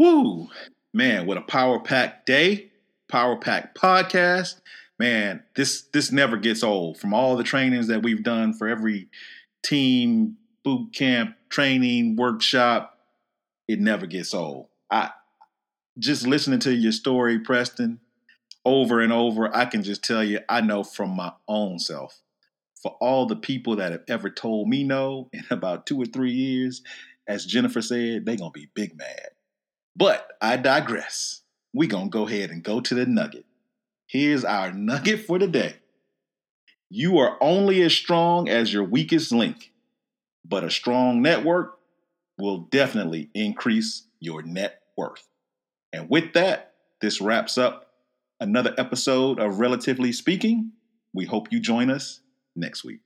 Woo! 0.00 0.48
Man, 0.92 1.26
what 1.26 1.36
a 1.36 1.42
power 1.42 1.78
pack 1.78 2.26
day, 2.26 2.69
power 3.10 3.36
pack 3.36 3.74
podcast. 3.74 4.60
man, 4.98 5.42
this 5.56 5.82
this 5.92 6.12
never 6.12 6.36
gets 6.36 6.62
old. 6.62 6.98
From 6.98 7.12
all 7.12 7.36
the 7.36 7.44
trainings 7.44 7.88
that 7.88 8.02
we've 8.02 8.22
done 8.22 8.54
for 8.54 8.68
every 8.68 9.08
team, 9.62 10.36
boot 10.64 10.92
camp, 10.94 11.36
training, 11.48 12.16
workshop, 12.16 12.98
it 13.68 13.80
never 13.80 14.06
gets 14.06 14.34
old. 14.34 14.68
I 14.90 15.10
just 15.98 16.26
listening 16.26 16.60
to 16.60 16.74
your 16.74 16.92
story, 16.92 17.38
Preston, 17.38 18.00
over 18.64 19.00
and 19.00 19.12
over, 19.12 19.54
I 19.54 19.64
can 19.64 19.82
just 19.82 20.04
tell 20.04 20.22
you, 20.22 20.40
I 20.48 20.60
know 20.60 20.84
from 20.84 21.10
my 21.10 21.32
own 21.48 21.78
self. 21.78 22.20
For 22.82 22.96
all 23.00 23.26
the 23.26 23.36
people 23.36 23.76
that 23.76 23.92
have 23.92 24.04
ever 24.08 24.30
told 24.30 24.68
me 24.68 24.84
no 24.84 25.28
in 25.32 25.44
about 25.50 25.86
two 25.86 26.00
or 26.00 26.06
three 26.06 26.32
years, 26.32 26.82
as 27.26 27.44
Jennifer 27.44 27.82
said, 27.82 28.24
they're 28.24 28.36
gonna 28.36 28.50
be 28.50 28.68
big 28.74 28.96
mad. 28.96 29.30
But 29.96 30.26
I 30.40 30.56
digress. 30.56 31.42
We 31.72 31.86
gonna 31.86 32.08
go 32.08 32.26
ahead 32.26 32.50
and 32.50 32.62
go 32.62 32.80
to 32.80 32.94
the 32.94 33.06
nugget. 33.06 33.46
Here's 34.06 34.44
our 34.44 34.72
nugget 34.72 35.24
for 35.24 35.38
the 35.38 35.46
day. 35.46 35.76
You 36.88 37.18
are 37.18 37.38
only 37.40 37.82
as 37.82 37.92
strong 37.92 38.48
as 38.48 38.72
your 38.72 38.82
weakest 38.82 39.30
link, 39.30 39.72
but 40.44 40.64
a 40.64 40.70
strong 40.70 41.22
network 41.22 41.78
will 42.38 42.58
definitely 42.58 43.30
increase 43.34 44.04
your 44.18 44.42
net 44.42 44.82
worth. 44.96 45.28
And 45.92 46.10
with 46.10 46.32
that, 46.32 46.72
this 47.00 47.20
wraps 47.20 47.56
up 47.56 47.92
another 48.40 48.74
episode 48.76 49.38
of 49.38 49.60
Relatively 49.60 50.12
Speaking. 50.12 50.72
We 51.12 51.26
hope 51.26 51.52
you 51.52 51.60
join 51.60 51.90
us 51.90 52.20
next 52.56 52.84
week. 52.84 53.00